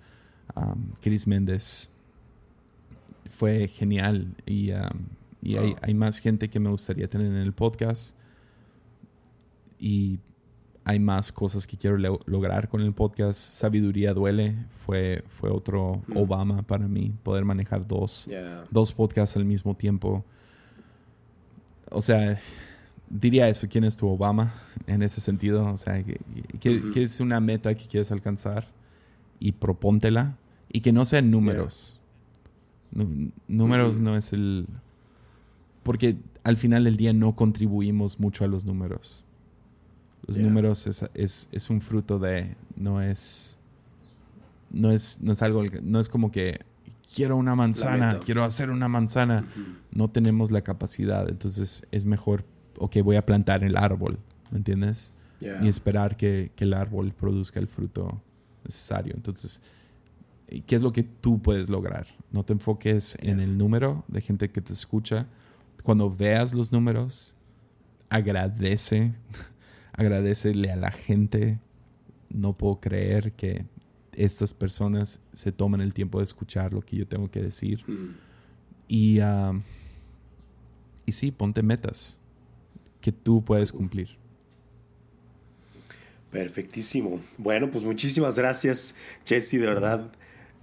[0.55, 1.91] um, Chris Méndez.
[3.29, 5.07] Fue genial y, um,
[5.41, 8.15] y hay, hay más gente que me gustaría tener en el podcast.
[9.79, 10.19] Y
[10.85, 13.39] hay más cosas que quiero lograr con el podcast.
[13.39, 14.55] Sabiduría duele.
[14.85, 16.17] Fue, fue otro mm.
[16.17, 17.11] Obama para mí.
[17.23, 18.29] Poder manejar dos,
[18.69, 20.23] dos podcasts al mismo tiempo.
[21.89, 22.39] O sea,
[23.09, 23.67] diría eso.
[23.67, 24.53] ¿Quién es tu Obama
[24.85, 25.65] en ese sentido?
[25.65, 26.03] O sea,
[26.59, 28.67] ¿qué, es una meta que quieres alcanzar?
[29.39, 30.37] Y propóntela.
[30.71, 31.99] Y que no sean números.
[33.47, 34.67] números no es el...
[35.81, 39.25] Porque al final del día no contribuimos mucho a los números.
[40.27, 43.59] Los números es, es, un fruto de, no es,
[44.71, 46.61] no es, no es algo, no es como que
[47.13, 49.47] quiero una manzana, quiero hacer una manzana.
[49.91, 52.43] No tenemos la capacidad, entonces es mejor,
[52.79, 54.17] ok, voy a plantar el árbol,
[54.51, 55.13] ¿me entiendes?
[55.39, 58.19] Y esperar que, que, el árbol produzca el fruto
[58.63, 59.13] necesario.
[59.15, 59.61] Entonces,
[60.65, 62.07] ¿qué es lo que tú puedes lograr?
[62.31, 65.27] No te enfoques en el número de gente que te escucha.
[65.83, 67.35] Cuando veas los números,
[68.09, 69.13] agradece
[69.97, 71.59] agradecele a la gente.
[72.29, 73.65] No puedo creer que
[74.13, 77.83] estas personas se tomen el tiempo de escuchar lo que yo tengo que decir.
[78.87, 79.61] Y, uh,
[81.05, 82.19] y sí, ponte metas
[83.01, 84.17] que tú puedes cumplir.
[86.31, 87.21] Perfectísimo.
[87.37, 90.11] Bueno, pues muchísimas gracias, Jesse, de verdad.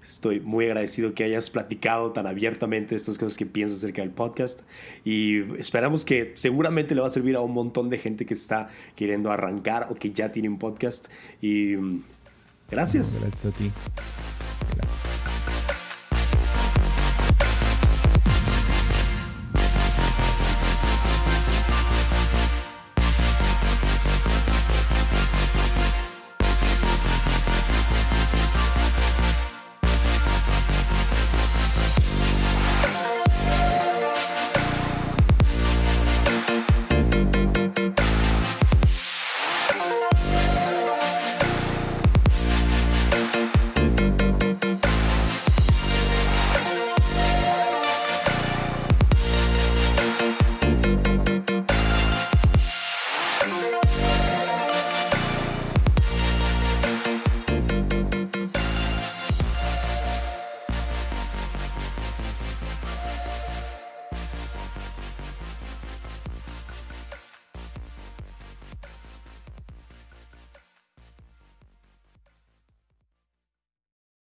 [0.09, 4.61] Estoy muy agradecido que hayas platicado tan abiertamente estas cosas que piensas acerca del podcast
[5.05, 8.71] y esperamos que seguramente le va a servir a un montón de gente que está
[8.97, 11.07] queriendo arrancar o que ya tiene un podcast
[11.41, 12.03] y mm,
[12.71, 13.19] gracias.
[13.21, 13.71] gracias a ti.